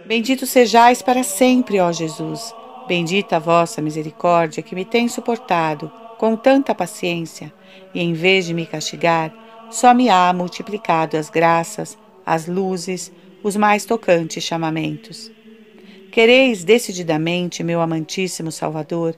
Bendito 0.08 0.48
sejais 0.48 1.04
para 1.04 1.22
sempre, 1.22 1.80
ó 1.80 1.92
Jesus. 1.92 2.52
Bendita 2.88 3.36
a 3.36 3.40
vossa 3.40 3.80
misericórdia 3.80 4.64
que 4.64 4.74
me 4.74 4.84
tem 4.84 5.08
suportado 5.08 5.92
com 6.18 6.36
tanta 6.36 6.74
paciência, 6.74 7.54
e 7.94 8.02
em 8.02 8.14
vez 8.14 8.48
de 8.48 8.56
me 8.56 8.66
castigar, 8.66 9.32
só 9.70 9.94
me 9.94 10.10
há 10.10 10.34
multiplicado 10.34 11.16
as 11.16 11.30
graças, 11.30 11.96
as 12.26 12.48
luzes, 12.48 13.12
os 13.44 13.56
mais 13.56 13.86
tocantes 13.86 14.44
chamamentos. 14.44 15.37
Quereis 16.18 16.64
decididamente, 16.64 17.64
meu 17.64 17.80
amantíssimo 17.80 18.52
Salvador, 18.52 19.16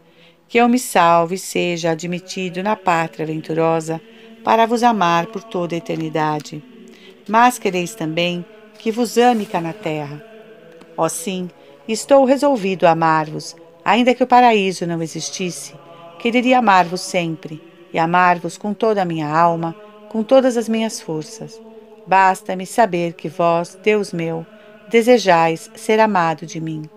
que 0.49 0.57
eu 0.57 0.67
me 0.67 0.77
salve 0.77 1.35
e 1.35 1.39
seja 1.39 1.91
admitido 1.91 2.61
na 2.61 2.75
pátria 2.75 3.25
venturosa 3.25 4.01
para 4.43 4.65
vos 4.65 4.83
amar 4.83 5.27
por 5.27 5.41
toda 5.41 5.73
a 5.73 5.77
eternidade. 5.77 6.61
Mas 7.25 7.57
quereis 7.57 7.95
também 7.95 8.43
que 8.77 8.91
vos 8.91 9.17
ame 9.17 9.45
cá 9.45 9.61
na 9.61 9.71
terra. 9.71 10.21
Ó 10.97 11.07
sim, 11.07 11.49
estou 11.87 12.25
resolvido 12.25 12.85
a 12.85 12.91
amar-vos, 12.91 13.55
ainda 13.85 14.13
que 14.13 14.23
o 14.23 14.27
paraíso 14.27 14.85
não 14.85 15.01
existisse 15.01 15.73
Quereria 16.19 16.59
amar-vos 16.59 16.99
sempre 16.99 17.63
e 17.93 17.97
amar-vos 17.97 18.57
com 18.57 18.73
toda 18.73 19.01
a 19.01 19.05
minha 19.05 19.29
alma, 19.29 19.73
com 20.09 20.21
todas 20.21 20.57
as 20.57 20.67
minhas 20.67 20.99
forças. 20.99 21.61
Basta-me 22.05 22.65
saber 22.65 23.13
que 23.13 23.29
vós, 23.29 23.79
Deus 23.81 24.11
meu, 24.11 24.45
desejais 24.89 25.69
ser 25.75 25.99
amado 25.99 26.45
de 26.45 26.59
mim. 26.59 26.89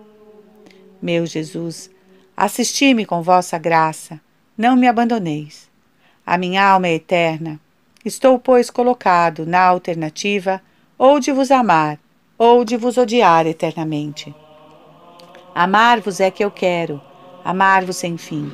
Meu 1.01 1.25
Jesus, 1.25 1.89
assisti-me 2.35 3.05
com 3.05 3.21
vossa 3.21 3.57
graça, 3.57 4.19
não 4.57 4.75
me 4.75 4.87
abandoneis. 4.87 5.69
A 6.25 6.37
minha 6.37 6.65
alma 6.65 6.87
é 6.87 6.95
eterna. 6.95 7.59
Estou, 8.03 8.39
pois, 8.39 8.69
colocado 8.69 9.45
na 9.45 9.61
alternativa 9.61 10.61
ou 10.97 11.19
de 11.19 11.31
vos 11.31 11.51
amar, 11.51 11.99
ou 12.37 12.65
de 12.65 12.77
vos 12.77 12.97
odiar 12.97 13.45
eternamente. 13.45 14.33
Amar-vos 15.53 16.19
é 16.19 16.31
que 16.31 16.43
eu 16.43 16.49
quero, 16.49 17.01
amar-vos 17.43 17.97
sem 17.97 18.17
fim. 18.17 18.51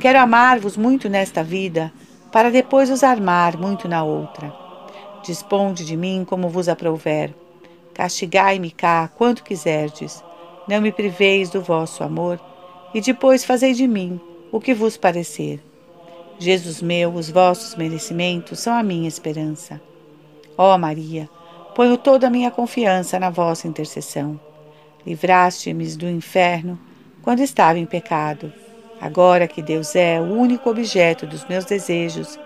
Quero 0.00 0.18
amar-vos 0.18 0.76
muito 0.76 1.08
nesta 1.08 1.44
vida, 1.44 1.92
para 2.32 2.50
depois 2.50 2.90
os 2.90 3.04
armar 3.04 3.56
muito 3.56 3.86
na 3.86 4.02
outra. 4.02 4.52
Disponde 5.22 5.84
de 5.84 5.96
mim 5.96 6.24
como 6.26 6.48
vos 6.48 6.68
aprouver. 6.68 7.41
Castigai-me 7.94 8.70
cá 8.70 9.10
quanto 9.16 9.44
quiserdes. 9.44 10.22
Não 10.68 10.80
me 10.80 10.92
priveis 10.92 11.50
do 11.50 11.60
vosso 11.60 12.02
amor, 12.02 12.40
e 12.94 13.00
depois 13.00 13.44
fazei 13.44 13.74
de 13.74 13.86
mim 13.86 14.20
o 14.50 14.60
que 14.60 14.74
vos 14.74 14.96
parecer. 14.96 15.62
Jesus 16.38 16.82
meu, 16.82 17.14
os 17.14 17.30
vossos 17.30 17.74
merecimentos 17.74 18.60
são 18.60 18.74
a 18.74 18.82
minha 18.82 19.08
esperança. 19.08 19.80
Ó 20.56 20.76
Maria, 20.76 21.28
ponho 21.74 21.96
toda 21.96 22.26
a 22.26 22.30
minha 22.30 22.50
confiança 22.50 23.18
na 23.18 23.30
vossa 23.30 23.66
intercessão. 23.66 24.40
Livraste-me 25.06 25.86
do 25.96 26.08
inferno, 26.08 26.78
quando 27.22 27.40
estava 27.40 27.78
em 27.78 27.86
pecado. 27.86 28.52
Agora 29.00 29.48
que 29.48 29.62
Deus 29.62 29.96
é 29.96 30.20
o 30.20 30.24
único 30.24 30.70
objeto 30.70 31.26
dos 31.26 31.44
meus 31.46 31.64
desejos, 31.64 32.38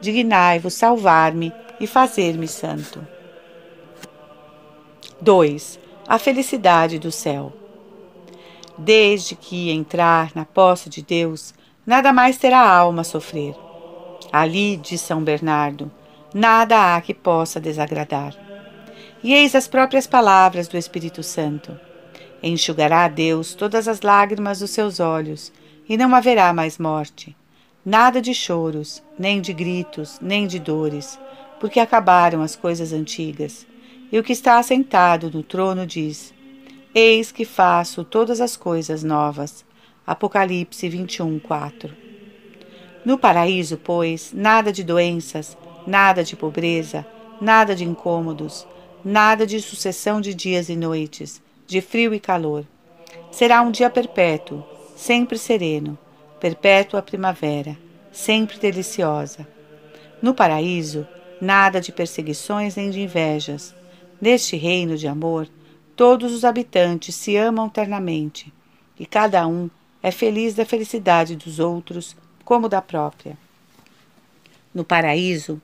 dignai-vos 0.00 0.74
salvar-me 0.74 1.52
e 1.80 1.86
fazer-me 1.86 2.46
santo. 2.46 3.04
2. 5.20 5.78
A 6.06 6.18
felicidade 6.18 6.98
do 6.98 7.12
céu. 7.12 7.52
Desde 8.76 9.36
que 9.36 9.70
entrar 9.70 10.32
na 10.34 10.44
posse 10.44 10.90
de 10.90 11.02
Deus, 11.02 11.54
nada 11.86 12.12
mais 12.12 12.36
terá 12.36 12.68
alma 12.68 13.02
a 13.02 13.04
sofrer. 13.04 13.54
Ali, 14.32 14.76
diz 14.76 15.00
São 15.00 15.22
Bernardo, 15.22 15.90
nada 16.34 16.96
há 16.96 17.00
que 17.00 17.14
possa 17.14 17.60
desagradar. 17.60 18.34
E 19.22 19.32
eis 19.32 19.54
as 19.54 19.68
próprias 19.68 20.06
palavras 20.06 20.66
do 20.66 20.76
Espírito 20.76 21.22
Santo. 21.22 21.78
Enxugará 22.42 23.06
Deus 23.08 23.54
todas 23.54 23.86
as 23.86 24.02
lágrimas 24.02 24.58
dos 24.58 24.70
seus 24.70 24.98
olhos, 25.00 25.52
e 25.88 25.96
não 25.96 26.14
haverá 26.14 26.52
mais 26.52 26.76
morte. 26.76 27.36
Nada 27.86 28.20
de 28.20 28.34
choros, 28.34 29.02
nem 29.18 29.40
de 29.40 29.52
gritos, 29.52 30.18
nem 30.20 30.46
de 30.46 30.58
dores, 30.58 31.18
porque 31.60 31.78
acabaram 31.78 32.42
as 32.42 32.56
coisas 32.56 32.92
antigas. 32.92 33.66
E 34.10 34.18
o 34.18 34.22
que 34.22 34.32
está 34.32 34.58
assentado 34.58 35.30
no 35.30 35.42
trono 35.42 35.86
diz: 35.86 36.32
Eis 36.94 37.32
que 37.32 37.44
faço 37.44 38.04
todas 38.04 38.40
as 38.40 38.56
coisas 38.56 39.02
novas. 39.02 39.64
Apocalipse 40.06 40.88
21, 40.88 41.38
4. 41.38 41.94
No 43.04 43.18
paraíso, 43.18 43.76
pois, 43.76 44.32
nada 44.32 44.72
de 44.72 44.84
doenças, 44.84 45.56
nada 45.86 46.22
de 46.22 46.36
pobreza, 46.36 47.06
nada 47.40 47.74
de 47.74 47.84
incômodos, 47.84 48.66
nada 49.04 49.46
de 49.46 49.60
sucessão 49.60 50.20
de 50.20 50.32
dias 50.32 50.68
e 50.68 50.76
noites, 50.76 51.42
de 51.66 51.80
frio 51.80 52.14
e 52.14 52.20
calor. 52.20 52.64
Será 53.30 53.60
um 53.62 53.70
dia 53.70 53.90
perpétuo, 53.90 54.64
sempre 54.96 55.36
sereno, 55.36 55.98
perpétua 56.40 57.02
primavera, 57.02 57.76
sempre 58.12 58.58
deliciosa. 58.58 59.46
No 60.22 60.32
paraíso, 60.34 61.06
nada 61.40 61.80
de 61.80 61.92
perseguições 61.92 62.76
nem 62.76 62.90
de 62.90 63.00
invejas. 63.00 63.74
Neste 64.24 64.56
reino 64.56 64.96
de 64.96 65.06
amor, 65.06 65.46
todos 65.94 66.32
os 66.32 66.46
habitantes 66.46 67.14
se 67.14 67.36
amam 67.36 67.66
eternamente, 67.66 68.50
e 68.98 69.04
cada 69.04 69.46
um 69.46 69.68
é 70.02 70.10
feliz 70.10 70.54
da 70.54 70.64
felicidade 70.64 71.36
dos 71.36 71.58
outros 71.58 72.16
como 72.42 72.66
da 72.66 72.80
própria. 72.80 73.36
No 74.72 74.82
paraíso, 74.82 75.60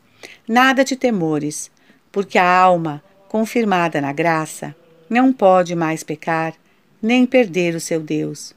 nada 0.46 0.84
de 0.84 0.94
temores, 0.94 1.70
porque 2.12 2.36
a 2.36 2.46
alma, 2.46 3.02
confirmada 3.30 3.98
na 3.98 4.12
graça, 4.12 4.76
não 5.08 5.32
pode 5.32 5.74
mais 5.74 6.04
pecar, 6.04 6.52
nem 7.00 7.24
perder 7.24 7.74
o 7.74 7.80
seu 7.80 7.98
Deus. 7.98 8.52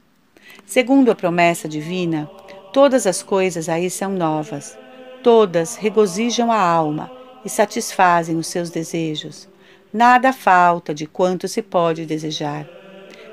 Segundo 0.66 1.10
a 1.10 1.14
promessa 1.14 1.66
divina, 1.66 2.30
todas 2.74 3.06
as 3.06 3.22
coisas 3.22 3.70
aí 3.70 3.88
são 3.88 4.12
novas, 4.12 4.76
todas 5.22 5.76
regozijam 5.76 6.52
a 6.52 6.60
alma 6.60 7.10
e 7.42 7.48
satisfazem 7.48 8.36
os 8.36 8.48
seus 8.48 8.68
desejos. 8.68 9.48
Nada 9.96 10.32
falta 10.32 10.92
de 10.92 11.06
quanto 11.06 11.46
se 11.46 11.62
pode 11.62 12.04
desejar. 12.04 12.68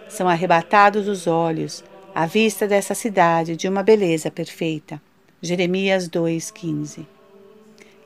São 0.07 0.29
arrebatados 0.29 1.07
os 1.07 1.25
olhos 1.25 1.83
à 2.13 2.27
vista 2.27 2.67
dessa 2.67 2.93
cidade 2.93 3.55
de 3.55 3.67
uma 3.67 3.81
beleza 3.81 4.29
perfeita. 4.29 5.01
Jeremias 5.41 6.07
2,15 6.07 7.07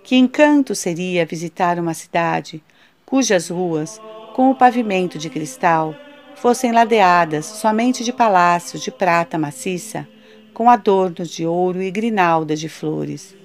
Que 0.01 0.15
encanto 0.15 0.73
seria 0.73 1.25
visitar 1.25 1.77
uma 1.77 1.93
cidade 1.93 2.63
cujas 3.05 3.49
ruas, 3.49 3.99
com 4.33 4.49
o 4.49 4.55
pavimento 4.55 5.17
de 5.17 5.29
cristal, 5.29 5.93
fossem 6.35 6.71
ladeadas 6.71 7.45
somente 7.45 8.05
de 8.05 8.13
palácios 8.13 8.81
de 8.81 8.89
prata 8.89 9.37
maciça, 9.37 10.07
com 10.53 10.69
adornos 10.69 11.29
de 11.29 11.45
ouro 11.45 11.81
e 11.81 11.91
grinaldas 11.91 12.61
de 12.61 12.69
flores. 12.69 13.35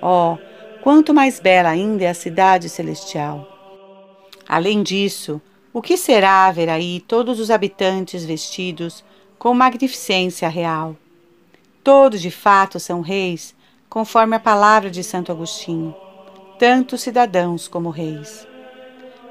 Oh, 0.00 0.38
quanto 0.84 1.12
mais 1.12 1.40
bela 1.40 1.70
ainda 1.70 2.04
é 2.04 2.08
a 2.08 2.14
cidade 2.14 2.68
celestial! 2.68 3.51
Além 4.48 4.82
disso, 4.82 5.40
o 5.72 5.80
que 5.80 5.96
será 5.96 6.50
ver 6.50 6.68
aí 6.68 7.00
todos 7.00 7.40
os 7.40 7.50
habitantes 7.50 8.24
vestidos 8.24 9.02
com 9.38 9.54
magnificência 9.54 10.48
real? 10.48 10.96
Todos 11.82 12.20
de 12.20 12.30
fato 12.30 12.78
são 12.78 13.00
reis, 13.00 13.54
conforme 13.88 14.36
a 14.36 14.40
palavra 14.40 14.90
de 14.90 15.02
Santo 15.02 15.32
Agostinho, 15.32 15.94
tanto 16.58 16.98
cidadãos 16.98 17.66
como 17.66 17.90
reis. 17.90 18.46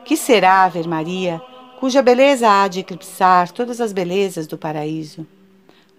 Que 0.04 0.18
será 0.18 0.68
ver 0.68 0.88
Maria, 0.88 1.42
cuja 1.80 2.02
beleza 2.02 2.50
há 2.50 2.68
de 2.68 2.80
eclipsar 2.82 3.52
todas 3.52 3.80
as 3.80 3.94
belezas 3.94 4.48
do 4.48 4.58
paraíso? 4.58 5.26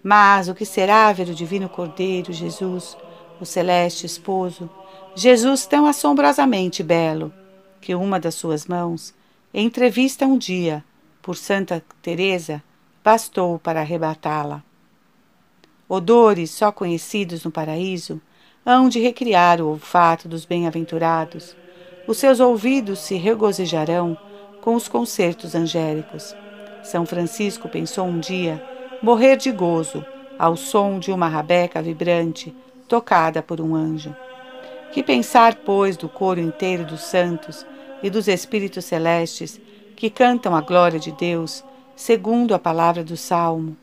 Mas 0.03 0.49
o 0.49 0.53
que 0.53 0.65
será 0.65 1.11
ver 1.13 1.29
o 1.29 1.33
Divino 1.33 1.69
Cordeiro, 1.69 2.33
Jesus, 2.33 2.97
o 3.39 3.45
celeste 3.45 4.05
esposo, 4.05 4.69
Jesus 5.15 5.65
tão 5.65 5.85
assombrosamente 5.85 6.83
belo, 6.83 7.33
que 7.83 7.93
uma 7.93 8.17
das 8.17 8.35
suas 8.35 8.65
mãos, 8.65 9.13
entrevista 9.53 10.25
um 10.25 10.37
dia 10.37 10.81
por 11.21 11.35
Santa 11.35 11.83
Teresa, 12.01 12.63
bastou 13.03 13.59
para 13.59 13.81
arrebatá-la. 13.81 14.63
Odores 15.89 16.49
só 16.51 16.71
conhecidos 16.71 17.43
no 17.43 17.51
paraíso 17.51 18.21
hão 18.65 18.87
de 18.87 19.01
recriar 19.01 19.59
o 19.59 19.67
olfato 19.67 20.29
dos 20.29 20.45
bem-aventurados, 20.45 21.57
os 22.07 22.17
seus 22.17 22.39
ouvidos 22.39 22.99
se 22.99 23.15
regozijarão 23.15 24.17
com 24.61 24.75
os 24.75 24.87
concertos 24.87 25.53
angélicos. 25.53 26.33
São 26.83 27.05
Francisco 27.05 27.67
pensou 27.67 28.05
um 28.05 28.19
dia 28.19 28.63
morrer 29.01 29.35
de 29.35 29.51
gozo 29.51 30.05
ao 30.39 30.55
som 30.55 30.99
de 30.99 31.11
uma 31.11 31.27
rabeca 31.27 31.81
vibrante 31.81 32.55
tocada 32.87 33.41
por 33.41 33.59
um 33.59 33.75
anjo. 33.75 34.15
Que 34.93 35.03
pensar, 35.03 35.55
pois, 35.65 35.97
do 35.97 36.07
coro 36.07 36.39
inteiro 36.39 36.85
dos 36.85 37.01
santos 37.01 37.65
e 38.03 38.09
dos 38.09 38.27
espíritos 38.27 38.85
celestes 38.85 39.59
que 39.95 40.09
cantam 40.09 40.55
a 40.55 40.61
glória 40.61 40.99
de 40.99 41.11
Deus, 41.13 41.63
segundo 41.95 42.53
a 42.53 42.59
palavra 42.59 43.03
do 43.03 43.17
Salmo? 43.17 43.75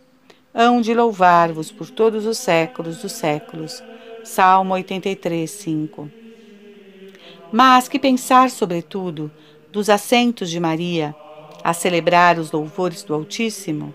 Hão 0.54 0.80
de 0.80 0.94
louvar-vos 0.94 1.72
por 1.72 1.90
todos 1.90 2.26
os 2.26 2.38
séculos 2.38 2.98
dos 2.98 3.12
séculos. 3.12 3.82
Salmo 4.22 4.74
83, 4.74 5.50
5 5.50 6.20
mas 7.52 7.88
que 7.88 7.98
pensar, 7.98 8.50
sobretudo, 8.50 9.30
dos 9.72 9.90
assentos 9.90 10.50
de 10.50 10.60
Maria 10.60 11.14
a 11.62 11.72
celebrar 11.74 12.38
os 12.38 12.52
louvores 12.52 13.02
do 13.02 13.12
Altíssimo? 13.12 13.92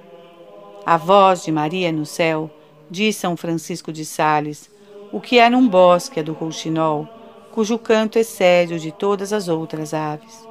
A 0.86 0.98
voz 0.98 1.44
de 1.44 1.52
Maria 1.52 1.92
no 1.92 2.06
céu, 2.06 2.50
diz 2.92 3.16
São 3.16 3.38
Francisco 3.38 3.92
de 3.92 4.06
Sales, 4.06 4.70
o 5.12 5.22
que 5.22 5.40
é 5.40 5.50
num 5.50 5.68
bosque 5.68 6.20
é 6.20 6.24
do 6.24 6.34
rouxinol, 6.34 7.08
cujo 7.56 7.80
canto 7.80 8.20
excede 8.20 8.74
o 8.74 8.80
de 8.80 8.92
todas 8.92 9.32
as 9.32 9.48
outras 9.48 9.94
aves. 9.94 10.46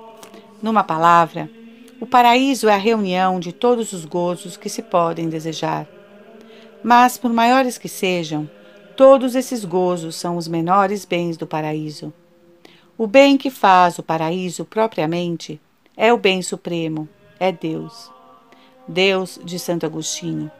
Numa 0.62 0.82
palavra, 0.82 1.50
o 2.00 2.06
paraíso 2.06 2.66
é 2.66 2.72
a 2.72 2.78
reunião 2.78 3.38
de 3.38 3.52
todos 3.52 3.92
os 3.92 4.06
gozos 4.06 4.56
que 4.56 4.70
se 4.70 4.80
podem 4.82 5.28
desejar. 5.28 5.86
Mas, 6.82 7.18
por 7.18 7.30
maiores 7.30 7.76
que 7.76 7.90
sejam, 7.90 8.48
todos 8.96 9.34
esses 9.34 9.66
gozos 9.66 10.16
são 10.16 10.38
os 10.38 10.48
menores 10.48 11.04
bens 11.04 11.36
do 11.36 11.46
paraíso. 11.46 12.10
O 12.96 13.06
bem 13.06 13.36
que 13.36 13.50
faz 13.50 13.98
o 13.98 14.02
paraíso 14.02 14.64
propriamente 14.64 15.60
é 15.94 16.10
o 16.10 16.16
bem 16.16 16.40
supremo, 16.40 17.06
é 17.38 17.52
Deus. 17.52 18.10
Deus, 18.88 19.38
de 19.44 19.58
Santo 19.58 19.84
Agostinho, 19.84 20.50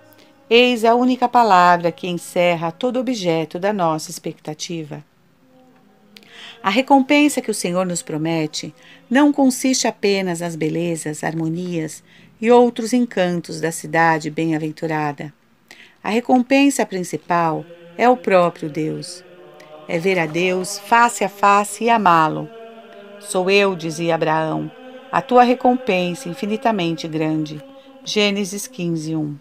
eis 0.50 0.84
a 0.84 0.94
única 0.94 1.26
palavra 1.26 1.90
que 1.90 2.06
encerra 2.06 2.70
todo 2.70 3.00
objeto 3.00 3.58
da 3.58 3.72
nossa 3.72 4.10
expectativa. 4.10 5.02
A 6.64 6.70
recompensa 6.70 7.40
que 7.40 7.50
o 7.50 7.54
Senhor 7.54 7.86
nos 7.86 8.02
promete 8.02 8.74
não 9.08 9.32
consiste 9.32 9.86
apenas 9.86 10.40
nas 10.40 10.56
belezas, 10.56 11.22
harmonias 11.22 12.02
e 12.40 12.50
outros 12.50 12.92
encantos 12.92 13.60
da 13.60 13.70
cidade 13.70 14.30
bem-aventurada. 14.30 15.32
A 16.02 16.08
recompensa 16.08 16.84
principal 16.84 17.64
é 17.96 18.08
o 18.08 18.16
próprio 18.16 18.68
Deus 18.68 19.22
é 19.88 19.98
ver 19.98 20.18
a 20.18 20.26
Deus 20.26 20.78
face 20.78 21.24
a 21.24 21.28
face 21.28 21.84
e 21.84 21.90
amá-lo. 21.90 22.48
Sou 23.20 23.50
eu, 23.50 23.74
dizia 23.74 24.14
Abraão, 24.14 24.70
a 25.10 25.20
tua 25.20 25.42
recompensa 25.42 26.28
infinitamente 26.28 27.06
grande. 27.06 27.62
Gênesis 28.04 28.66
15, 28.66 29.16
1. 29.16 29.36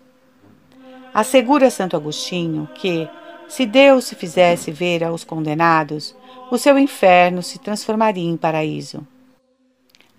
Assegura 1.14 1.70
Santo 1.70 1.96
Agostinho 1.96 2.68
que, 2.76 3.08
se 3.48 3.66
Deus 3.66 4.06
se 4.06 4.16
fizesse 4.16 4.72
ver 4.72 5.04
aos 5.04 5.24
condenados, 5.24 6.16
o 6.54 6.58
seu 6.60 6.78
inferno 6.78 7.42
se 7.42 7.58
transformaria 7.58 8.30
em 8.30 8.38
paraíso. 8.38 9.08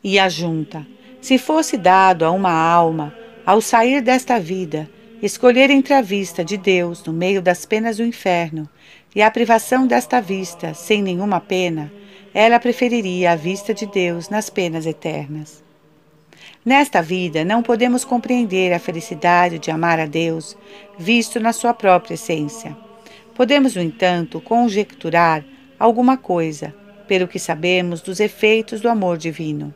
E 0.03 0.19
ajunta: 0.19 0.85
se 1.21 1.39
fosse 1.39 1.77
dado 1.77 2.25
a 2.25 2.33
uma 2.33 2.51
alma, 2.51 3.15
ao 3.47 3.61
sair 3.61 4.03
desta 4.03 4.41
vida, 4.41 4.91
escolher 5.23 5.71
entre 5.71 5.95
a 5.95 6.03
vista 6.03 6.45
de 6.45 6.57
Deus 6.57 7.05
no 7.05 7.13
meio 7.13 7.41
das 7.41 7.65
penas 7.65 7.99
do 7.99 8.05
inferno 8.05 8.69
e 9.15 9.23
a 9.23 9.31
privação 9.31 9.87
desta 9.87 10.21
vista, 10.21 10.75
sem 10.75 11.01
nenhuma 11.05 11.39
pena, 11.39 11.93
ela 12.35 12.59
preferiria 12.59 13.31
a 13.31 13.37
vista 13.37 13.73
de 13.73 13.87
Deus 13.87 14.29
nas 14.29 14.51
penas 14.51 14.87
eternas. 14.87 15.63
Nesta 16.65 17.01
vida, 17.01 17.45
não 17.45 17.63
podemos 17.63 18.05
compreender 18.05 18.73
a 18.73 18.81
felicidade 18.81 19.61
de 19.61 19.71
amar 19.71 20.01
a 20.01 20.07
Deus, 20.07 20.57
visto 20.99 21.39
na 21.39 21.53
sua 21.53 21.73
própria 21.73 22.15
essência. 22.15 22.77
Podemos, 23.37 23.77
no 23.77 23.83
entanto, 23.83 24.41
conjecturar 24.41 25.45
alguma 25.79 26.17
coisa, 26.17 26.75
pelo 27.07 27.29
que 27.29 27.39
sabemos 27.39 28.01
dos 28.01 28.21
efeitos 28.21 28.81
do 28.81 28.89
amor 28.89 29.17
divino. 29.17 29.75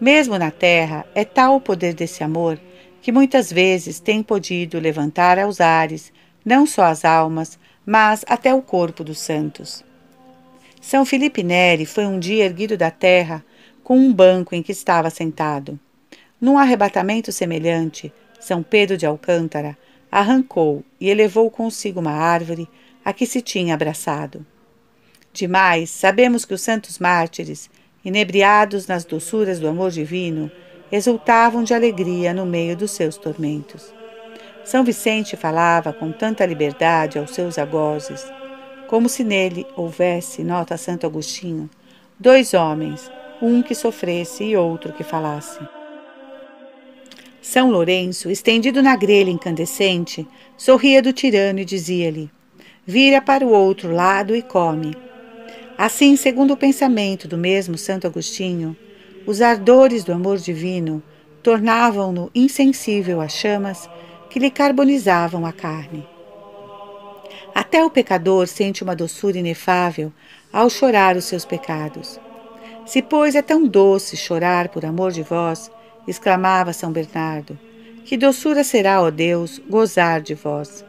Mesmo 0.00 0.38
na 0.38 0.50
terra, 0.50 1.06
é 1.14 1.24
tal 1.24 1.56
o 1.56 1.60
poder 1.60 1.94
desse 1.94 2.24
amor 2.24 2.58
que 3.00 3.12
muitas 3.12 3.52
vezes 3.52 3.98
tem 3.98 4.22
podido 4.22 4.78
levantar 4.78 5.38
aos 5.38 5.60
ares 5.60 6.12
não 6.44 6.66
só 6.66 6.84
as 6.84 7.04
almas, 7.04 7.58
mas 7.84 8.24
até 8.28 8.54
o 8.54 8.62
corpo 8.62 9.02
dos 9.02 9.18
santos. 9.18 9.84
São 10.80 11.04
Felipe 11.04 11.42
Neri 11.42 11.86
foi 11.86 12.06
um 12.06 12.18
dia 12.18 12.44
erguido 12.44 12.76
da 12.76 12.90
terra 12.90 13.44
com 13.82 13.96
um 13.96 14.12
banco 14.12 14.54
em 14.54 14.62
que 14.62 14.72
estava 14.72 15.10
sentado. 15.10 15.78
Num 16.40 16.58
arrebatamento 16.58 17.30
semelhante, 17.30 18.12
São 18.40 18.62
Pedro 18.62 18.96
de 18.96 19.06
Alcântara 19.06 19.78
arrancou 20.10 20.84
e 21.00 21.08
elevou 21.08 21.50
consigo 21.50 22.00
uma 22.00 22.12
árvore 22.12 22.68
a 23.04 23.12
que 23.12 23.26
se 23.26 23.40
tinha 23.40 23.74
abraçado. 23.74 24.44
Demais, 25.32 25.88
sabemos 25.88 26.44
que 26.44 26.52
os 26.52 26.60
santos 26.60 26.98
mártires, 26.98 27.70
inebriados 28.04 28.86
nas 28.86 29.04
doçuras 29.04 29.58
do 29.58 29.66
amor 29.66 29.90
divino, 29.90 30.50
exultavam 30.90 31.64
de 31.64 31.72
alegria 31.72 32.34
no 32.34 32.44
meio 32.44 32.76
dos 32.76 32.90
seus 32.90 33.16
tormentos. 33.16 33.94
São 34.62 34.84
Vicente 34.84 35.36
falava 35.36 35.92
com 35.92 36.12
tanta 36.12 36.44
liberdade 36.44 37.18
aos 37.18 37.30
seus 37.30 37.58
agozes, 37.58 38.24
como 38.86 39.08
se 39.08 39.24
nele 39.24 39.66
houvesse, 39.74 40.44
nota 40.44 40.76
Santo 40.76 41.06
Agostinho, 41.06 41.68
dois 42.20 42.52
homens, 42.52 43.10
um 43.40 43.62
que 43.62 43.74
sofresse 43.74 44.44
e 44.44 44.56
outro 44.56 44.92
que 44.92 45.02
falasse. 45.02 45.58
São 47.40 47.70
Lourenço, 47.70 48.30
estendido 48.30 48.82
na 48.82 48.94
grelha 48.94 49.30
incandescente, 49.30 50.28
sorria 50.56 51.02
do 51.02 51.12
tirano 51.12 51.58
e 51.58 51.64
dizia-lhe: 51.64 52.30
Vira 52.86 53.20
para 53.20 53.44
o 53.44 53.50
outro 53.50 53.90
lado 53.92 54.36
e 54.36 54.42
come. 54.42 54.94
Assim, 55.76 56.16
segundo 56.16 56.52
o 56.52 56.56
pensamento 56.56 57.26
do 57.26 57.38
mesmo 57.38 57.78
Santo 57.78 58.06
Agostinho, 58.06 58.76
os 59.26 59.40
ardores 59.40 60.04
do 60.04 60.12
amor 60.12 60.38
divino 60.38 61.02
tornavam-no 61.42 62.30
insensível 62.34 63.20
às 63.20 63.32
chamas 63.32 63.88
que 64.30 64.38
lhe 64.38 64.50
carbonizavam 64.50 65.44
a 65.44 65.52
carne. 65.52 66.06
Até 67.54 67.84
o 67.84 67.90
pecador 67.90 68.46
sente 68.46 68.82
uma 68.82 68.96
doçura 68.96 69.38
inefável 69.38 70.12
ao 70.52 70.70
chorar 70.70 71.16
os 71.16 71.24
seus 71.24 71.44
pecados. 71.44 72.18
Se, 72.86 73.02
pois, 73.02 73.34
é 73.34 73.42
tão 73.42 73.66
doce 73.66 74.16
chorar 74.16 74.68
por 74.68 74.84
amor 74.84 75.12
de 75.12 75.22
vós, 75.22 75.70
exclamava 76.06 76.72
São 76.72 76.90
Bernardo. 76.90 77.58
Que 78.04 78.16
doçura 78.16 78.64
será, 78.64 79.00
ó 79.00 79.10
Deus, 79.10 79.60
gozar 79.68 80.20
de 80.20 80.34
vós. 80.34 80.84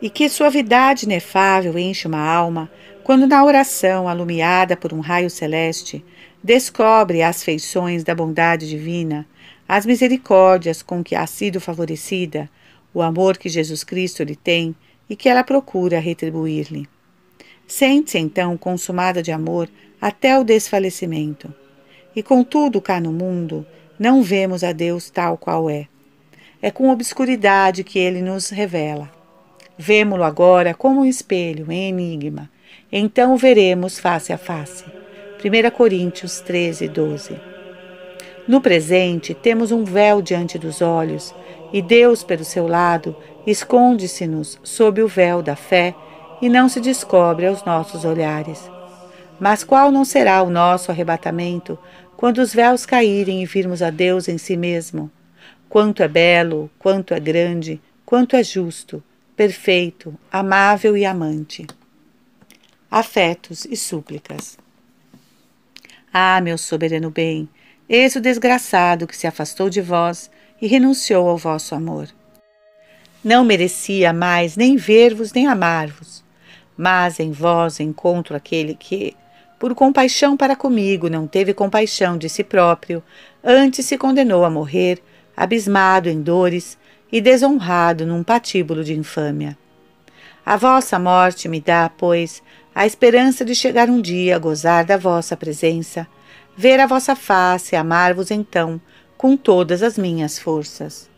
E 0.00 0.10
que 0.10 0.28
suavidade 0.28 1.04
inefável 1.04 1.78
enche 1.78 2.06
uma 2.06 2.20
alma 2.20 2.70
quando, 3.04 3.26
na 3.26 3.44
oração, 3.44 4.08
alumiada 4.08 4.76
por 4.76 4.92
um 4.92 5.00
raio 5.00 5.28
celeste, 5.28 6.04
descobre 6.42 7.22
as 7.22 7.42
feições 7.42 8.04
da 8.04 8.14
bondade 8.14 8.68
divina, 8.68 9.26
as 9.68 9.86
misericórdias 9.86 10.82
com 10.82 11.02
que 11.02 11.14
ha 11.14 11.26
sido 11.26 11.60
favorecida, 11.60 12.48
o 12.94 13.02
amor 13.02 13.38
que 13.38 13.48
Jesus 13.48 13.82
Cristo 13.82 14.22
lhe 14.22 14.36
tem 14.36 14.74
e 15.08 15.16
que 15.16 15.28
ela 15.28 15.42
procura 15.42 15.98
retribuir-lhe. 15.98 16.88
Sente-se 17.66 18.18
então 18.18 18.56
consumada 18.56 19.22
de 19.22 19.32
amor 19.32 19.68
até 20.00 20.38
o 20.38 20.44
desfalecimento. 20.44 21.52
E 22.14 22.22
contudo, 22.22 22.80
cá 22.80 23.00
no 23.00 23.12
mundo, 23.12 23.66
não 23.98 24.22
vemos 24.22 24.62
a 24.62 24.72
Deus 24.72 25.08
tal 25.08 25.38
qual 25.38 25.70
é. 25.70 25.88
É 26.60 26.70
com 26.70 26.90
obscuridade 26.90 27.82
que 27.82 27.98
ele 27.98 28.20
nos 28.20 28.50
revela. 28.50 29.10
Vemo-lo 29.78 30.22
agora 30.22 30.74
como 30.74 31.00
um 31.00 31.04
espelho, 31.04 31.70
em 31.72 31.88
enigma. 31.88 32.50
Então 32.92 33.38
veremos 33.38 33.98
face 33.98 34.34
a 34.34 34.38
face. 34.38 34.84
1 35.42 35.70
Coríntios 35.70 36.40
13, 36.40 36.88
12. 36.88 37.40
No 38.46 38.60
presente, 38.60 39.32
temos 39.32 39.72
um 39.72 39.82
véu 39.82 40.20
diante 40.20 40.58
dos 40.58 40.82
olhos, 40.82 41.34
e 41.72 41.80
Deus, 41.80 42.22
pelo 42.22 42.44
seu 42.44 42.66
lado, 42.66 43.16
esconde-se-nos 43.46 44.58
sob 44.62 45.02
o 45.02 45.08
véu 45.08 45.42
da 45.42 45.56
fé 45.56 45.94
e 46.42 46.50
não 46.50 46.68
se 46.68 46.80
descobre 46.80 47.46
aos 47.46 47.64
nossos 47.64 48.04
olhares. 48.04 48.70
Mas 49.40 49.64
qual 49.64 49.90
não 49.90 50.04
será 50.04 50.42
o 50.42 50.50
nosso 50.50 50.90
arrebatamento 50.90 51.78
quando 52.14 52.38
os 52.38 52.54
véus 52.54 52.84
caírem 52.84 53.42
e 53.42 53.46
virmos 53.46 53.80
a 53.80 53.90
Deus 53.90 54.28
em 54.28 54.38
si 54.38 54.56
mesmo. 54.56 55.10
Quanto 55.68 56.02
é 56.02 56.08
belo, 56.08 56.70
quanto 56.78 57.14
é 57.14 57.18
grande, 57.18 57.80
quanto 58.04 58.36
é 58.36 58.44
justo, 58.44 59.02
perfeito, 59.34 60.14
amável 60.30 60.96
e 60.96 61.04
amante. 61.04 61.66
Afetos 62.94 63.64
e 63.64 63.74
súplicas. 63.74 64.58
Ah, 66.12 66.42
meu 66.42 66.58
soberano 66.58 67.10
bem, 67.10 67.48
eis 67.88 68.16
o 68.16 68.20
desgraçado 68.20 69.06
que 69.06 69.16
se 69.16 69.26
afastou 69.26 69.70
de 69.70 69.80
vós 69.80 70.30
e 70.60 70.66
renunciou 70.66 71.26
ao 71.26 71.38
vosso 71.38 71.74
amor. 71.74 72.10
Não 73.24 73.46
merecia 73.46 74.12
mais 74.12 74.58
nem 74.58 74.76
ver-vos 74.76 75.32
nem 75.32 75.46
amar-vos, 75.46 76.22
mas 76.76 77.18
em 77.18 77.32
vós 77.32 77.80
encontro 77.80 78.36
aquele 78.36 78.74
que, 78.74 79.16
por 79.58 79.74
compaixão 79.74 80.36
para 80.36 80.54
comigo, 80.54 81.08
não 81.08 81.26
teve 81.26 81.54
compaixão 81.54 82.18
de 82.18 82.28
si 82.28 82.44
próprio, 82.44 83.02
antes 83.42 83.86
se 83.86 83.96
condenou 83.96 84.44
a 84.44 84.50
morrer, 84.50 85.02
abismado 85.34 86.10
em 86.10 86.20
dores 86.20 86.76
e 87.10 87.22
desonrado 87.22 88.04
num 88.04 88.22
patíbulo 88.22 88.84
de 88.84 88.92
infâmia. 88.92 89.56
A 90.44 90.56
vossa 90.56 90.98
morte 90.98 91.48
me 91.48 91.60
dá, 91.60 91.88
pois, 91.88 92.42
a 92.74 92.86
esperança 92.86 93.44
de 93.44 93.54
chegar 93.54 93.90
um 93.90 94.00
dia 94.00 94.36
a 94.36 94.38
gozar 94.38 94.84
da 94.84 94.96
vossa 94.96 95.36
presença, 95.36 96.06
ver 96.56 96.80
a 96.80 96.86
vossa 96.86 97.14
face 97.14 97.76
amar-vos 97.76 98.30
então 98.30 98.80
com 99.16 99.36
todas 99.36 99.82
as 99.82 99.98
minhas 99.98 100.38
forças. 100.38 101.10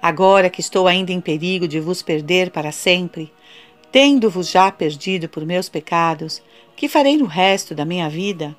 Agora 0.00 0.48
que 0.48 0.60
estou 0.60 0.86
ainda 0.86 1.12
em 1.12 1.20
perigo 1.20 1.66
de 1.66 1.80
vos 1.80 2.02
perder 2.02 2.50
para 2.50 2.70
sempre, 2.70 3.32
tendo-vos 3.90 4.48
já 4.48 4.70
perdido 4.70 5.28
por 5.28 5.44
meus 5.44 5.68
pecados, 5.68 6.42
que 6.76 6.88
farei 6.88 7.16
no 7.16 7.26
resto 7.26 7.74
da 7.74 7.84
minha 7.84 8.08
vida? 8.08 8.54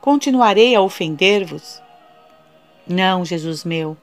Continuarei 0.00 0.74
a 0.74 0.80
ofender-vos? 0.80 1.82
Não, 2.86 3.24
Jesus 3.24 3.64
meu, 3.64 3.96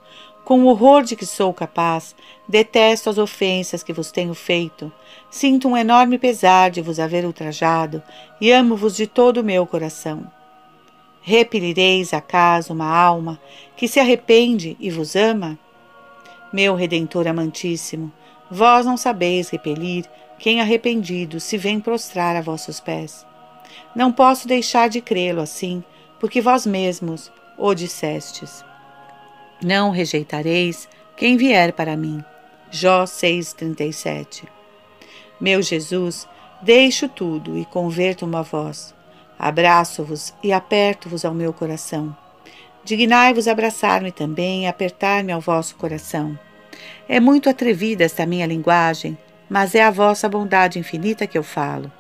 com 0.46 0.64
o 0.64 0.68
horror 0.68 1.04
de 1.04 1.16
que 1.16 1.26
sou 1.26 1.52
capaz, 1.52 2.16
detesto 2.48 3.10
as 3.10 3.18
ofensas 3.18 3.82
que 3.82 3.92
vos 3.92 4.12
tenho 4.12 4.36
feito, 4.36 4.92
sinto 5.30 5.68
um 5.68 5.76
enorme 5.76 6.20
pesar 6.20 6.70
de 6.70 6.82
vos 6.82 7.00
haver 7.00 7.26
ultrajado 7.26 8.02
e 8.40 8.52
amo-vos 8.52 8.96
de 8.96 9.08
todo 9.08 9.40
o 9.40 9.44
meu 9.44 9.66
coração. 9.66 10.32
Repelireis 11.20 12.14
acaso 12.14 12.72
uma 12.72 12.88
alma 12.88 13.42
que 13.76 13.88
se 13.88 14.00
arrepende 14.00 14.78
e 14.80 14.92
vos 14.92 15.16
ama? 15.16 15.58
Meu 16.54 16.76
Redentor 16.76 17.28
amantíssimo, 17.28 18.12
vós 18.50 18.86
não 18.86 18.96
sabeis 18.96 19.50
repelir 19.50 20.06
quem 20.38 20.62
arrependido 20.62 21.40
se 21.40 21.58
vem 21.58 21.80
prostrar 21.80 22.36
a 22.36 22.42
vossos 22.42 22.80
pés. 22.80 23.26
Não 23.96 24.12
posso 24.12 24.48
deixar 24.48 24.90
de 24.90 25.02
crê-lo 25.02 25.42
assim, 25.42 25.84
porque 26.20 26.42
vós 26.42 26.66
mesmos 26.66 27.32
o 27.58 27.74
dissestes. 27.74 28.65
Não 29.64 29.90
rejeitareis 29.90 30.88
quem 31.16 31.38
vier 31.38 31.74
para 31.74 31.96
mim. 31.96 32.24
Jó 32.70 33.04
6,37 33.04 34.44
Meu 35.40 35.62
Jesus, 35.62 36.28
deixo 36.62 37.08
tudo 37.08 37.58
e 37.58 37.66
converto-me 37.66 38.36
a 38.36 38.42
vós. 38.42 38.94
Abraço-vos 39.40 40.34
e 40.44 40.52
aperto-vos 40.52 41.24
ao 41.24 41.34
meu 41.34 41.54
coração. 41.54 42.16
Dignai-vos 42.84 43.48
abraçar-me 43.48 44.12
também 44.12 44.64
e 44.64 44.68
apertar-me 44.68 45.32
ao 45.32 45.42
vosso 45.42 45.76
coração. 45.76 46.38
É 47.08 47.20
muito 47.20 47.50
atrevida 47.50 48.04
esta 48.04 48.26
minha 48.26 48.46
linguagem, 48.46 49.18
mas 49.50 49.74
é 49.74 49.84
a 49.84 49.92
vossa 49.92 50.28
bondade 50.30 50.80
infinita 50.80 51.26
que 51.26 51.38
eu 51.38 51.44
falo. 51.44 51.92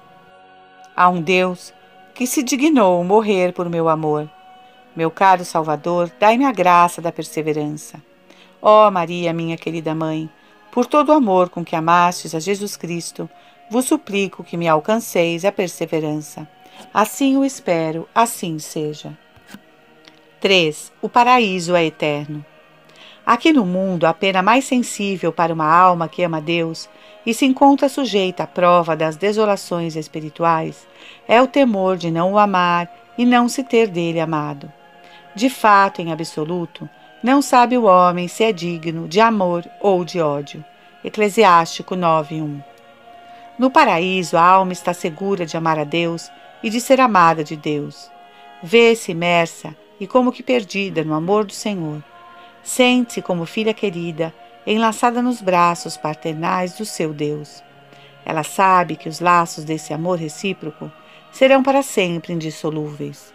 Há 0.95 1.09
um 1.09 1.21
Deus 1.21 1.73
que 2.13 2.25
se 2.25 2.43
dignou 2.43 3.03
morrer 3.03 3.51
por 3.51 3.69
meu 3.69 3.89
amor. 3.89 4.29
Meu 4.95 5.11
caro 5.11 5.43
Salvador, 5.43 6.09
dai-me 6.17 6.45
a 6.45 6.51
graça 6.51 7.01
da 7.01 7.11
perseverança. 7.11 8.01
Ó 8.61 8.87
oh, 8.87 8.91
Maria, 8.91 9.33
minha 9.33 9.57
querida 9.57 9.93
mãe, 9.93 10.29
por 10.71 10.85
todo 10.85 11.09
o 11.09 11.13
amor 11.13 11.49
com 11.49 11.65
que 11.65 11.75
amastes 11.75 12.33
a 12.33 12.39
Jesus 12.39 12.77
Cristo, 12.77 13.29
vos 13.69 13.85
suplico 13.85 14.43
que 14.43 14.55
me 14.55 14.67
alcanceis 14.67 15.43
a 15.43 15.51
perseverança. 15.51 16.47
Assim 16.93 17.35
o 17.35 17.43
espero, 17.43 18.07
assim 18.15 18.57
seja. 18.57 19.17
3. 20.39 20.93
O 21.01 21.09
paraíso 21.09 21.75
é 21.75 21.85
eterno. 21.85 22.45
Aqui 23.25 23.51
no 23.51 23.65
mundo, 23.65 24.05
a 24.05 24.13
pena 24.13 24.41
mais 24.41 24.65
sensível 24.65 25.33
para 25.33 25.53
uma 25.53 25.65
alma 25.65 26.07
que 26.07 26.23
ama 26.23 26.39
Deus 26.39 26.87
e 27.25 27.33
se 27.33 27.45
encontra 27.45 27.89
sujeita 27.89 28.43
à 28.43 28.47
prova 28.47 28.95
das 28.95 29.17
desolações 29.17 29.95
espirituais 29.95 30.87
é 31.27 31.41
o 31.41 31.47
temor 31.47 31.97
de 31.97 32.11
não 32.11 32.33
o 32.33 32.37
amar 32.37 32.89
e 33.17 33.25
não 33.25 33.49
se 33.49 33.63
ter 33.63 33.87
dele 33.87 34.19
amado. 34.19 34.71
De 35.35 35.49
fato, 35.49 36.01
em 36.01 36.13
absoluto, 36.13 36.89
não 37.21 37.41
sabe 37.41 37.77
o 37.77 37.83
homem 37.83 38.27
se 38.27 38.41
é 38.41 38.53
digno 38.53 39.05
de 39.05 39.19
amor 39.19 39.69
ou 39.81 40.05
de 40.05 40.21
ódio. 40.21 40.63
Eclesiástico 41.03 41.93
9:1. 41.93 42.63
No 43.59 43.69
paraíso, 43.69 44.37
a 44.37 44.41
alma 44.41 44.71
está 44.71 44.93
segura 44.93 45.45
de 45.45 45.57
amar 45.57 45.77
a 45.77 45.83
Deus 45.83 46.31
e 46.63 46.69
de 46.69 46.79
ser 46.79 47.01
amada 47.01 47.43
de 47.43 47.57
Deus. 47.57 48.09
Vê-se 48.63 49.11
imersa 49.11 49.75
e 49.99 50.07
como 50.07 50.31
que 50.31 50.41
perdida 50.41 51.03
no 51.03 51.13
amor 51.13 51.43
do 51.43 51.53
Senhor. 51.53 52.01
Sente-se 52.63 53.21
como 53.21 53.45
filha 53.45 53.73
querida, 53.73 54.33
enlaçada 54.65 55.21
nos 55.21 55.41
braços 55.41 55.97
paternais 55.97 56.77
do 56.77 56.85
seu 56.85 57.13
Deus. 57.13 57.61
Ela 58.25 58.43
sabe 58.43 58.95
que 58.95 59.09
os 59.09 59.19
laços 59.19 59.65
desse 59.65 59.93
amor 59.93 60.17
recíproco 60.17 60.89
serão 61.29 61.61
para 61.61 61.83
sempre 61.83 62.31
indissolúveis. 62.31 63.34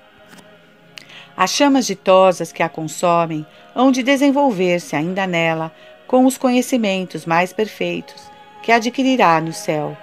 As 1.37 1.51
chamas 1.51 1.87
ditosas 1.87 2.53
que 2.53 2.63
a 2.63 2.69
consomem 2.69 3.47
hão 3.75 3.91
de 3.91 4.03
desenvolver-se 4.03 4.95
ainda 4.95 5.27
nela 5.27 5.73
com 6.07 6.27
os 6.27 6.37
conhecimentos 6.37 7.25
mais 7.25 7.53
perfeitos 7.53 8.31
que 8.63 8.73
adquirirá 8.73 9.41
no 9.41 9.53
céu. 9.53 9.97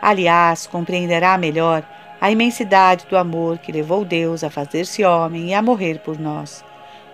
Aliás, 0.00 0.66
compreenderá 0.66 1.38
melhor 1.38 1.84
a 2.20 2.30
imensidade 2.30 3.06
do 3.08 3.16
amor 3.16 3.58
que 3.58 3.70
levou 3.70 4.04
Deus 4.04 4.42
a 4.42 4.50
fazer-se 4.50 5.04
homem 5.04 5.50
e 5.50 5.54
a 5.54 5.62
morrer 5.62 5.98
por 5.98 6.18
nós, 6.18 6.64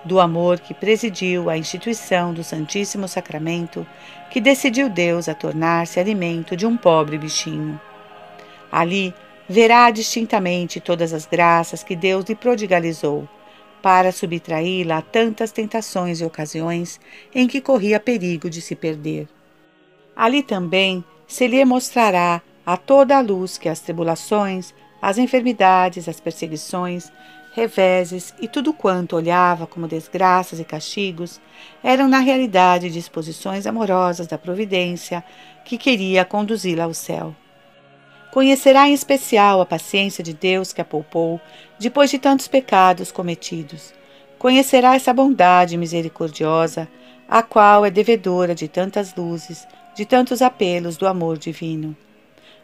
do 0.05 0.21
amor 0.21 0.61
que 0.61 0.73
presidiu 0.73 1.51
a 1.51 1.59
instituição 1.59 2.33
do 2.33 2.45
Santíssimo 2.45 3.09
Sacramento, 3.09 3.87
que 4.31 4.41
decidiu 4.41 4.89
Deus 4.89 5.29
a 5.29 5.35
tornar-se 5.35 5.99
alimento 5.99 6.57
de 6.57 6.67
um 6.67 6.77
pobre 6.77 7.19
bichinho. 7.19 7.81
Ali 8.71 9.13
verá 9.49 9.91
distintamente 9.91 10.81
todas 10.81 11.13
as 11.13 11.27
graças 11.27 11.83
que 11.83 11.97
Deus 11.97 12.25
lhe 12.27 12.37
prodigalizou 12.37 13.29
para 13.83 14.13
subtraí-la 14.13 14.99
a 14.99 15.03
tantas 15.03 15.53
tentações 15.53 16.21
e 16.21 16.25
ocasiões 16.25 17.01
em 17.35 17.47
que 17.47 17.61
corria 17.61 17.99
perigo 17.99 18.51
de 18.51 18.61
se 18.61 18.75
perder. 18.75 19.29
Ali 20.15 20.43
também 20.43 21.05
se 21.27 21.47
lhe 21.47 21.65
mostrará 21.65 22.43
a 22.65 22.77
toda 22.77 23.17
a 23.17 23.21
luz 23.21 23.57
que 23.57 23.69
as 23.69 23.81
tribulações, 23.81 24.75
as 25.01 25.19
enfermidades, 25.19 26.09
as 26.09 26.21
perseguições, 26.21 27.11
reveses 27.53 28.35
e 28.41 28.47
tudo 28.47 28.73
quanto 28.73 29.17
olhava 29.17 29.67
como 29.67 29.89
desgraças 29.89 30.61
e 30.61 30.65
castigos 30.65 31.41
eram 31.83 32.09
na 32.09 32.19
realidade 32.19 32.91
disposições 32.91 33.67
amorosas 33.67 34.27
da 34.27 34.39
providência 34.39 35.25
que 35.65 35.77
queria 35.77 36.25
conduzi-la 36.25 36.85
ao 36.85 36.95
céu. 36.95 37.35
Conhecerá 38.31 38.89
em 38.89 38.95
especial 38.95 39.61
a 39.61 39.67
paciência 39.67 40.23
de 40.23 40.33
Deus 40.33 40.73
que 40.73 40.81
a 40.81 40.85
poupou 40.85 41.41
depois 41.81 42.11
de 42.11 42.19
tantos 42.19 42.47
pecados 42.47 43.11
cometidos. 43.11 43.93
Conhecerá 44.39 44.95
essa 44.95 45.13
bondade 45.13 45.77
misericordiosa, 45.77 46.89
a 47.29 47.43
qual 47.43 47.85
é 47.85 47.91
devedora 47.91 48.55
de 48.55 48.69
tantas 48.69 49.13
luzes, 49.17 49.67
de 49.97 50.07
tantos 50.07 50.43
apelos 50.43 50.97
do 50.97 51.09
amor 51.09 51.39
divino. 51.39 51.97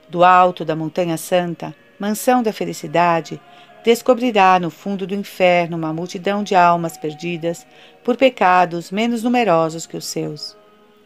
Do 0.09 0.23
alto 0.23 0.65
da 0.65 0.77
Montanha 0.77 1.17
Santa, 1.17 1.75
mansão 1.99 2.45
da 2.45 2.53
felicidade, 2.53 3.41
descobrirá 3.85 4.61
no 4.61 4.71
fundo 4.71 5.05
do 5.05 5.17
inferno 5.17 5.77
uma 5.77 5.93
multidão 5.93 6.45
de 6.45 6.55
almas 6.55 6.97
perdidas 6.97 7.67
por 8.05 8.17
pecados 8.17 8.93
menos 8.93 9.25
numerosos 9.25 9.85
que 9.85 9.97
os 9.97 10.05
seus. 10.05 10.57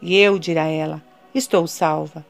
E 0.02 0.18
eu, 0.18 0.38
dirá 0.38 0.66
ela, 0.66 1.02
estou 1.34 1.66
salva. 1.66 2.26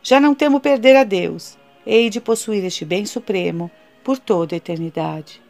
Já 0.00 0.20
não 0.20 0.32
temo 0.32 0.60
perder 0.60 0.94
a 0.94 1.02
Deus 1.02 1.60
hei 1.86 2.08
de 2.08 2.20
possuir 2.20 2.64
este 2.64 2.84
bem 2.84 3.04
supremo 3.04 3.70
por 4.02 4.18
toda 4.18 4.54
a 4.54 4.58
eternidade. 4.58 5.40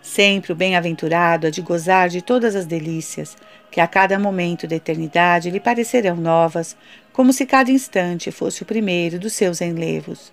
Sempre 0.00 0.52
o 0.52 0.56
bem-aventurado 0.56 1.46
há 1.46 1.50
de 1.50 1.62
gozar 1.62 2.08
de 2.08 2.20
todas 2.20 2.56
as 2.56 2.66
delícias, 2.66 3.36
que 3.70 3.80
a 3.80 3.86
cada 3.86 4.18
momento 4.18 4.66
da 4.66 4.74
eternidade 4.74 5.50
lhe 5.50 5.60
parecerão 5.60 6.16
novas, 6.16 6.76
como 7.12 7.32
se 7.32 7.46
cada 7.46 7.70
instante 7.70 8.32
fosse 8.32 8.62
o 8.62 8.66
primeiro 8.66 9.18
dos 9.18 9.32
seus 9.32 9.60
enlevos. 9.60 10.32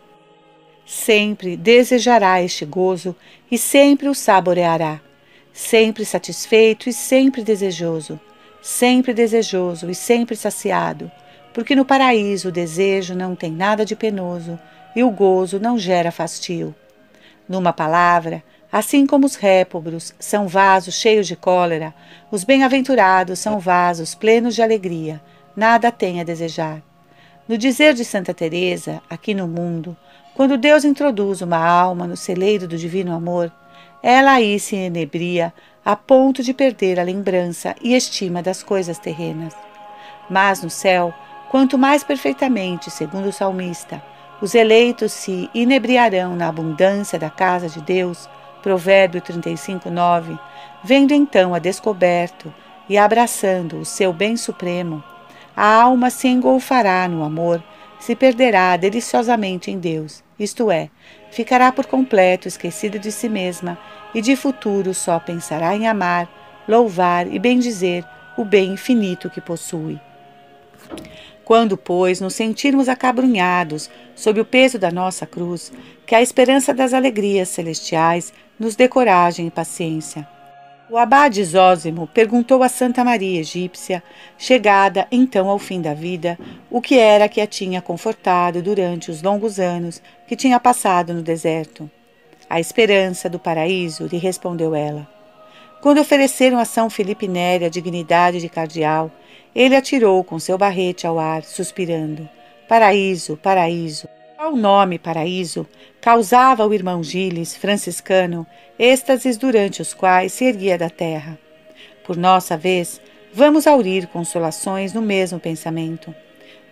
Sempre 0.86 1.56
desejará 1.56 2.42
este 2.42 2.66
gozo 2.66 3.16
e 3.52 3.60
sempre 3.60 4.10
o 4.10 4.16
saboreará, 4.16 5.00
sempre 5.54 6.04
satisfeito 6.04 6.90
e 6.90 6.94
sempre 6.94 7.44
desejoso, 7.44 8.20
sempre 8.60 9.14
desejoso 9.14 9.88
e 9.90 9.94
sempre 9.94 10.36
saciado, 10.36 11.12
porque 11.54 11.76
no 11.76 11.86
paraíso 11.86 12.50
o 12.50 12.52
desejo 12.52 13.16
não 13.16 13.36
tem 13.36 13.52
nada 13.52 13.86
de 13.86 13.96
penoso 13.96 14.60
e 14.96 15.04
o 15.04 15.10
gozo 15.10 15.60
não 15.60 15.78
gera 15.78 16.12
fastio. 16.12 16.74
Numa 17.48 17.74
palavra, 17.74 18.44
assim 18.72 19.08
como 19.08 19.26
os 19.26 19.36
répobros 19.36 20.14
são 20.20 20.48
vasos 20.48 20.96
cheios 20.96 21.28
de 21.28 21.36
cólera, 21.36 21.94
os 22.32 22.44
bem-aventurados 22.44 23.40
são 23.40 23.60
vasos 23.60 24.14
plenos 24.14 24.56
de 24.56 24.62
alegria, 24.62 25.22
nada 25.56 25.92
têm 25.92 26.22
a 26.22 26.24
desejar. 26.24 26.82
No 27.48 27.58
dizer 27.58 27.96
de 27.96 28.06
Santa 28.06 28.34
Teresa, 28.34 29.02
aqui 29.10 29.34
no 29.34 29.48
mundo, 29.48 29.98
quando 30.36 30.58
Deus 30.58 30.86
introduz 30.86 31.42
uma 31.42 31.58
alma 31.58 32.06
no 32.06 32.16
celeiro 32.16 32.68
do 32.68 32.78
divino 32.78 33.14
amor, 33.14 33.52
ela 34.02 34.34
aí 34.34 34.60
se 34.60 34.76
enebria 34.76 35.52
a 35.84 35.96
ponto 35.96 36.44
de 36.44 36.54
perder 36.54 37.00
a 37.00 37.04
lembrança 37.04 37.76
e 37.82 37.96
estima 37.96 38.42
das 38.42 38.62
coisas 38.62 39.00
terrenas. 39.00 39.54
Mas 40.30 40.62
no 40.62 40.70
céu, 40.70 41.14
Quanto 41.50 41.80
mais 41.80 42.04
perfeitamente, 42.04 42.92
segundo 42.92 43.30
o 43.30 43.34
salmista, 43.34 44.04
os 44.40 44.54
eleitos 44.54 45.12
se 45.12 45.50
inebriarão 45.52 46.36
na 46.36 46.48
abundância 46.48 47.18
da 47.18 47.32
casa 47.32 47.68
de 47.68 47.82
Deus, 47.82 48.30
Provérbio 48.62 49.20
35, 49.20 49.90
9, 49.90 50.38
vendo 50.84 51.12
então 51.12 51.56
a 51.56 51.60
descoberto 51.60 52.54
e 52.88 53.00
abraçando 53.00 53.80
o 53.80 53.86
seu 53.86 54.14
bem 54.14 54.38
supremo, 54.38 55.04
a 55.58 55.82
alma 55.82 56.12
se 56.12 56.28
engolfará 56.28 57.08
no 57.08 57.24
amor, 57.24 57.64
se 58.00 58.16
perderá 58.16 58.78
deliciosamente 58.78 59.72
em 59.72 59.80
Deus, 59.80 60.24
isto 60.40 60.70
é, 60.70 60.92
ficará 61.32 61.72
por 61.72 61.88
completo 61.88 62.48
esquecida 62.48 63.00
de 63.00 63.12
si 63.12 63.28
mesma 63.28 63.76
e 64.14 64.22
de 64.22 64.36
futuro 64.36 64.94
só 64.94 65.20
pensará 65.20 65.76
em 65.76 65.88
amar, 65.88 66.30
louvar 66.68 67.26
e 67.26 67.40
bendizer 67.40 68.06
o 68.38 68.46
bem 68.46 68.74
infinito 68.74 69.32
que 69.32 69.42
possui. 69.42 70.00
Quando, 71.50 71.76
pois, 71.76 72.22
nos 72.22 72.36
sentirmos 72.36 72.88
acabrunhados 72.88 73.90
sob 74.14 74.40
o 74.40 74.46
peso 74.46 74.78
da 74.78 74.92
nossa 74.92 75.26
cruz, 75.26 75.74
que 76.06 76.14
a 76.14 76.22
esperança 76.22 76.76
das 76.76 76.94
alegrias 76.94 77.50
celestiais 77.50 78.32
nos 78.60 78.76
dê 78.76 78.88
coragem 78.88 79.48
e 79.48 79.50
paciência. 79.50 80.28
O 80.92 80.96
abade 80.96 81.44
Zósimo 81.44 82.06
perguntou 82.06 82.62
a 82.62 82.70
Santa 82.70 83.04
Maria 83.04 83.40
egípcia, 83.40 84.04
chegada 84.38 85.08
então 85.12 85.50
ao 85.50 85.58
fim 85.58 85.82
da 85.82 85.96
vida, 85.96 86.38
o 86.70 86.80
que 86.80 87.00
era 87.00 87.28
que 87.28 87.42
a 87.42 87.48
tinha 87.48 87.82
confortado 87.82 88.62
durante 88.62 89.10
os 89.10 89.24
longos 89.24 89.60
anos 89.60 90.04
que 90.28 90.36
tinha 90.36 90.60
passado 90.60 91.16
no 91.16 91.24
deserto. 91.24 91.90
A 92.48 92.60
esperança 92.60 93.28
do 93.28 93.40
paraíso, 93.40 94.06
lhe 94.06 94.20
respondeu 94.20 94.76
ela. 94.76 95.08
Quando 95.82 96.00
ofereceram 96.00 96.60
a 96.60 96.66
São 96.66 96.92
Felipe 96.92 97.28
Neri 97.28 97.66
a 97.66 97.70
dignidade 97.70 98.40
de 98.40 98.50
cardeal, 98.50 99.12
ele 99.56 99.76
atirou 99.76 100.24
com 100.24 100.40
seu 100.40 100.58
barrete 100.58 101.08
ao 101.08 101.20
ar, 101.20 101.44
suspirando: 101.44 102.30
Paraíso, 102.68 103.38
paraíso. 103.38 104.08
Qual 104.38 104.56
nome 104.56 104.98
paraíso 104.98 105.68
causava 106.00 106.64
ao 106.64 106.74
irmão 106.74 107.04
Giles, 107.04 107.56
franciscano, 107.56 108.48
êxtases 108.80 109.38
durante 109.38 109.82
os 109.82 109.94
quais 109.94 110.32
se 110.32 110.46
erguia 110.46 110.78
da 110.78 110.90
terra. 110.90 111.38
Por 112.06 112.16
nossa 112.16 112.56
vez, 112.56 113.02
vamos 113.34 113.68
aurir 113.68 114.08
consolações 114.08 114.94
no 114.94 115.02
mesmo 115.02 115.40
pensamento. 115.40 116.16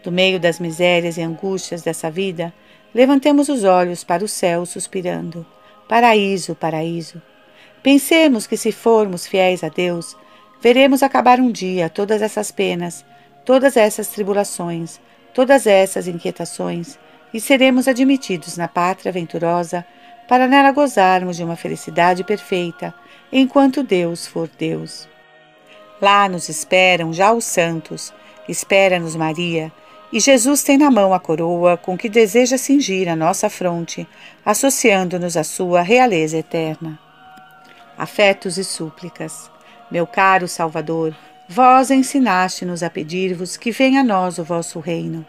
Do 0.02 0.12
meio 0.12 0.40
das 0.40 0.60
misérias 0.60 1.18
e 1.18 1.22
angústias 1.22 1.82
dessa 1.82 2.10
vida, 2.10 2.54
levantemos 2.96 3.50
os 3.50 3.66
olhos 3.66 4.04
para 4.04 4.24
o 4.24 4.28
céu, 4.28 4.66
suspirando: 4.66 5.46
Paraíso, 5.90 6.56
paraíso. 6.56 7.22
Pensemos 7.84 8.48
que, 8.48 8.56
se 8.56 8.72
formos 8.72 9.28
fiéis 9.28 9.64
a 9.64 9.70
Deus, 9.70 10.16
Veremos 10.62 11.04
acabar 11.04 11.40
um 11.40 11.52
dia 11.52 11.90
todas 11.90 12.22
essas 12.22 12.52
penas, 12.52 13.06
todas 13.46 13.78
essas 13.78 14.08
tribulações, 14.08 15.00
todas 15.34 15.68
essas 15.68 16.08
inquietações, 16.08 16.98
e 17.34 17.40
seremos 17.40 17.88
admitidos 17.88 18.58
na 18.58 18.68
pátria 18.68 19.12
venturosa 19.12 19.86
para 20.28 20.48
nela 20.48 20.72
gozarmos 20.72 21.38
de 21.38 21.44
uma 21.44 21.56
felicidade 21.56 22.24
perfeita, 22.24 22.94
enquanto 23.32 23.84
Deus 23.84 24.26
for 24.26 24.50
Deus. 24.58 25.08
Lá 26.02 26.28
nos 26.28 26.50
esperam 26.50 27.14
já 27.14 27.32
os 27.32 27.46
santos, 27.46 28.14
espera-nos 28.48 29.16
Maria, 29.16 29.72
e 30.12 30.20
Jesus 30.20 30.64
tem 30.64 30.78
na 30.78 30.90
mão 30.90 31.14
a 31.14 31.20
coroa 31.20 31.78
com 31.78 31.98
que 31.98 32.08
deseja 32.08 32.58
cingir 32.58 33.10
a 33.10 33.16
nossa 33.16 33.50
fronte, 33.50 34.08
associando-nos 34.46 35.36
à 35.36 35.44
sua 35.44 35.82
realeza 35.82 36.38
eterna. 36.38 36.98
Afetos 37.98 38.58
e 38.58 38.64
súplicas. 38.64 39.50
Meu 39.90 40.06
caro 40.06 40.48
Salvador, 40.48 41.16
vós 41.48 41.92
ensinaste-nos 41.92 42.84
a 42.84 42.90
pedir-vos 42.90 43.56
que 43.56 43.72
venha 43.72 44.02
a 44.02 44.04
nós 44.04 44.38
o 44.38 44.44
vosso 44.44 44.80
reino. 44.80 45.26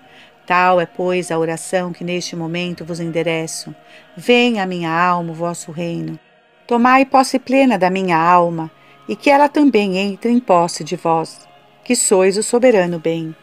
Tal 0.47 0.81
é, 0.81 0.87
pois, 0.87 1.31
a 1.31 1.39
oração 1.39 1.93
que 1.93 2.03
neste 2.03 2.35
momento 2.35 2.85
vos 2.85 3.01
endereço. 3.01 3.75
Venha 4.17 4.63
a 4.63 4.67
minha 4.67 4.91
alma 4.91 5.31
o 5.31 5.35
vosso 5.35 5.71
reino. 5.71 6.19
Tomai 6.67 7.05
posse 7.05 7.39
plena 7.39 7.79
da 7.79 7.91
minha 7.91 8.17
alma, 8.17 8.71
e 9.09 9.15
que 9.15 9.31
ela 9.31 9.49
também 9.49 9.97
entre 9.97 10.31
em 10.31 10.41
posse 10.41 10.83
de 10.83 10.97
vós, 10.97 11.47
que 11.85 11.95
sois 11.95 12.37
o 12.37 12.43
soberano 12.43 12.99
bem. 12.99 13.35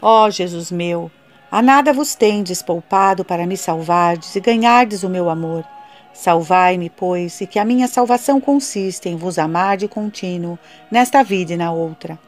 Ó 0.00 0.30
Jesus 0.30 0.70
meu, 0.70 1.10
a 1.50 1.60
nada 1.60 1.92
vos 1.92 2.14
tendes 2.14 2.62
poupado 2.62 3.24
para 3.24 3.46
me 3.46 3.56
salvardes 3.56 4.34
e 4.36 4.40
ganhardes 4.40 5.02
o 5.02 5.10
meu 5.10 5.28
amor. 5.28 5.64
Salvai-me, 6.12 6.90
pois, 6.90 7.40
e 7.40 7.46
que 7.46 7.58
a 7.58 7.64
minha 7.64 7.88
salvação 7.88 8.40
consiste 8.40 9.08
em 9.08 9.16
vos 9.16 9.38
amar 9.38 9.76
de 9.76 9.88
contínuo, 9.88 10.58
nesta 10.90 11.22
vida 11.22 11.54
e 11.54 11.56
na 11.56 11.72
outra. 11.72 12.18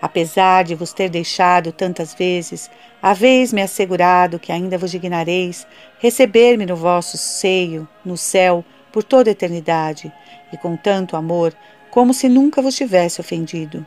Apesar 0.00 0.64
de 0.64 0.74
vos 0.74 0.92
ter 0.92 1.08
deixado 1.08 1.72
tantas 1.72 2.14
vezes, 2.14 2.70
haveis-me 3.02 3.62
assegurado 3.62 4.38
que 4.38 4.52
ainda 4.52 4.78
vos 4.78 4.90
dignareis 4.90 5.66
receber-me 5.98 6.66
no 6.66 6.76
vosso 6.76 7.16
seio, 7.16 7.86
no 8.04 8.16
céu, 8.16 8.64
por 8.90 9.02
toda 9.02 9.30
a 9.30 9.32
eternidade, 9.32 10.12
e 10.52 10.56
com 10.56 10.76
tanto 10.76 11.16
amor, 11.16 11.54
como 11.90 12.14
se 12.14 12.28
nunca 12.28 12.62
vos 12.62 12.74
tivesse 12.74 13.20
ofendido. 13.20 13.84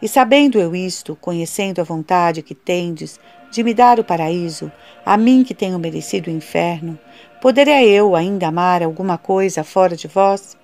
E 0.00 0.08
sabendo 0.08 0.58
eu 0.58 0.76
isto, 0.76 1.16
conhecendo 1.20 1.80
a 1.80 1.84
vontade 1.84 2.42
que 2.42 2.54
tendes 2.54 3.18
de 3.50 3.62
me 3.62 3.72
dar 3.72 3.98
o 3.98 4.04
paraíso, 4.04 4.70
a 5.04 5.16
mim 5.16 5.42
que 5.42 5.54
tenho 5.54 5.78
merecido 5.78 6.30
o 6.30 6.32
inferno, 6.32 6.98
poderia 7.40 7.84
eu 7.84 8.16
ainda 8.16 8.48
amar 8.48 8.82
alguma 8.82 9.18
coisa 9.18 9.64
fora 9.64 9.96
de 9.96 10.08
vós? 10.08 10.56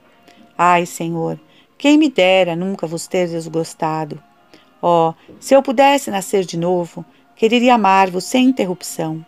Ai, 0.57 0.87
Senhor, 0.87 1.39
quem 1.79 1.99
me 1.99 2.09
dera 2.09 2.55
nunca 2.55 2.87
vos 2.87 3.07
ter 3.07 3.29
desgostado. 3.29 4.23
Oh, 4.81 5.14
se 5.41 5.55
eu 5.55 5.62
pudesse 5.62 6.11
nascer 6.11 6.45
de 6.45 6.57
novo, 6.57 7.05
quereria 7.37 7.75
amar-vos 7.75 8.25
sem 8.25 8.47
interrupção. 8.47 9.25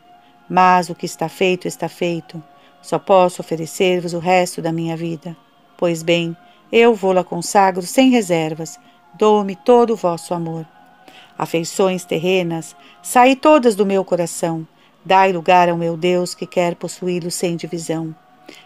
Mas 0.49 0.89
o 0.91 0.95
que 0.95 1.07
está 1.07 1.29
feito, 1.29 1.67
está 1.67 1.89
feito. 1.89 2.43
Só 2.83 2.99
posso 2.99 3.41
oferecer-vos 3.41 4.13
o 4.13 4.19
resto 4.19 4.61
da 4.61 4.73
minha 4.73 4.97
vida. 4.97 5.37
Pois 5.77 6.03
bem, 6.03 6.37
eu 6.71 6.95
vou-la 6.95 7.25
consagro 7.25 7.83
sem 7.83 8.11
reservas, 8.11 8.79
dou-me 9.15 9.57
todo 9.57 9.93
o 9.93 9.97
vosso 9.97 10.35
amor. 10.35 10.67
Afeições 11.39 12.05
terrenas, 12.05 12.77
saí 13.03 13.35
todas 13.35 13.75
do 13.75 13.87
meu 13.87 14.05
coração, 14.05 14.67
dai 15.05 15.33
lugar 15.33 15.69
ao 15.69 15.77
meu 15.77 15.97
Deus 15.97 16.35
que 16.35 16.47
quer 16.47 16.75
possuí-lo 16.75 17.31
sem 17.31 17.57
divisão. 17.57 18.15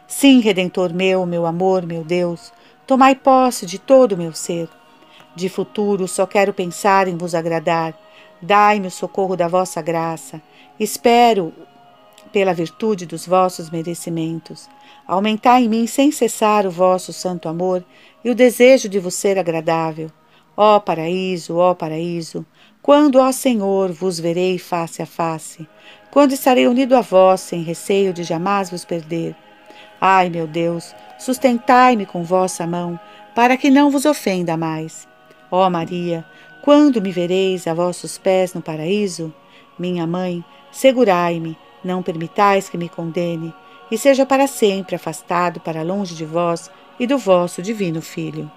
Sim, 0.06 0.40
Redentor 0.40 0.92
meu, 0.92 1.26
meu 1.26 1.46
amor, 1.46 1.86
meu 1.86 2.04
Deus, 2.04 2.52
tomai 2.86 3.14
posse 3.14 3.66
de 3.66 3.78
todo 3.78 4.12
o 4.12 4.16
meu 4.16 4.32
ser. 4.32 4.68
De 5.34 5.48
futuro 5.48 6.08
só 6.08 6.26
quero 6.26 6.52
pensar 6.52 7.08
em 7.08 7.16
vos 7.16 7.34
agradar. 7.34 7.94
Dai-me 8.40 8.86
o 8.88 8.90
socorro 8.90 9.36
da 9.36 9.48
vossa 9.48 9.82
graça. 9.82 10.40
Espero 10.78 11.52
pela 12.32 12.54
virtude 12.54 13.06
dos 13.06 13.26
vossos 13.26 13.70
merecimentos. 13.70 14.68
Aumentai 15.06 15.64
em 15.64 15.68
mim 15.68 15.86
sem 15.86 16.10
cessar 16.10 16.66
o 16.66 16.70
vosso 16.70 17.12
santo 17.12 17.48
amor 17.48 17.84
e 18.24 18.30
o 18.30 18.34
desejo 18.34 18.88
de 18.88 18.98
vos 18.98 19.14
ser 19.14 19.38
agradável. 19.38 20.10
Ó 20.56 20.80
paraíso, 20.80 21.56
ó 21.56 21.74
paraíso, 21.74 22.44
quando, 22.88 23.16
ó 23.16 23.30
Senhor, 23.32 23.92
vos 23.92 24.18
verei 24.18 24.58
face 24.58 25.02
a 25.02 25.04
face? 25.04 25.68
Quando 26.10 26.32
estarei 26.32 26.66
unido 26.66 26.96
a 26.96 27.02
vós, 27.02 27.42
sem 27.42 27.60
receio 27.60 28.14
de 28.14 28.22
jamais 28.22 28.70
vos 28.70 28.82
perder? 28.82 29.36
Ai, 30.00 30.30
meu 30.30 30.46
Deus, 30.46 30.94
sustentai-me 31.18 32.06
com 32.06 32.24
vossa 32.24 32.66
mão, 32.66 32.98
para 33.34 33.58
que 33.58 33.68
não 33.68 33.90
vos 33.90 34.06
ofenda 34.06 34.56
mais. 34.56 35.06
Ó 35.50 35.68
Maria, 35.68 36.24
quando 36.62 37.02
me 37.02 37.12
vereis 37.12 37.66
a 37.66 37.74
vossos 37.74 38.16
pés 38.16 38.54
no 38.54 38.62
paraíso? 38.62 39.34
Minha 39.78 40.06
mãe, 40.06 40.42
segurai-me, 40.72 41.58
não 41.84 42.02
permitais 42.02 42.70
que 42.70 42.78
me 42.78 42.88
condene, 42.88 43.52
e 43.90 43.98
seja 43.98 44.24
para 44.24 44.46
sempre 44.46 44.96
afastado 44.96 45.60
para 45.60 45.82
longe 45.82 46.14
de 46.14 46.24
vós 46.24 46.70
e 46.98 47.06
do 47.06 47.18
vosso 47.18 47.60
divino 47.60 48.00
Filho. 48.00 48.50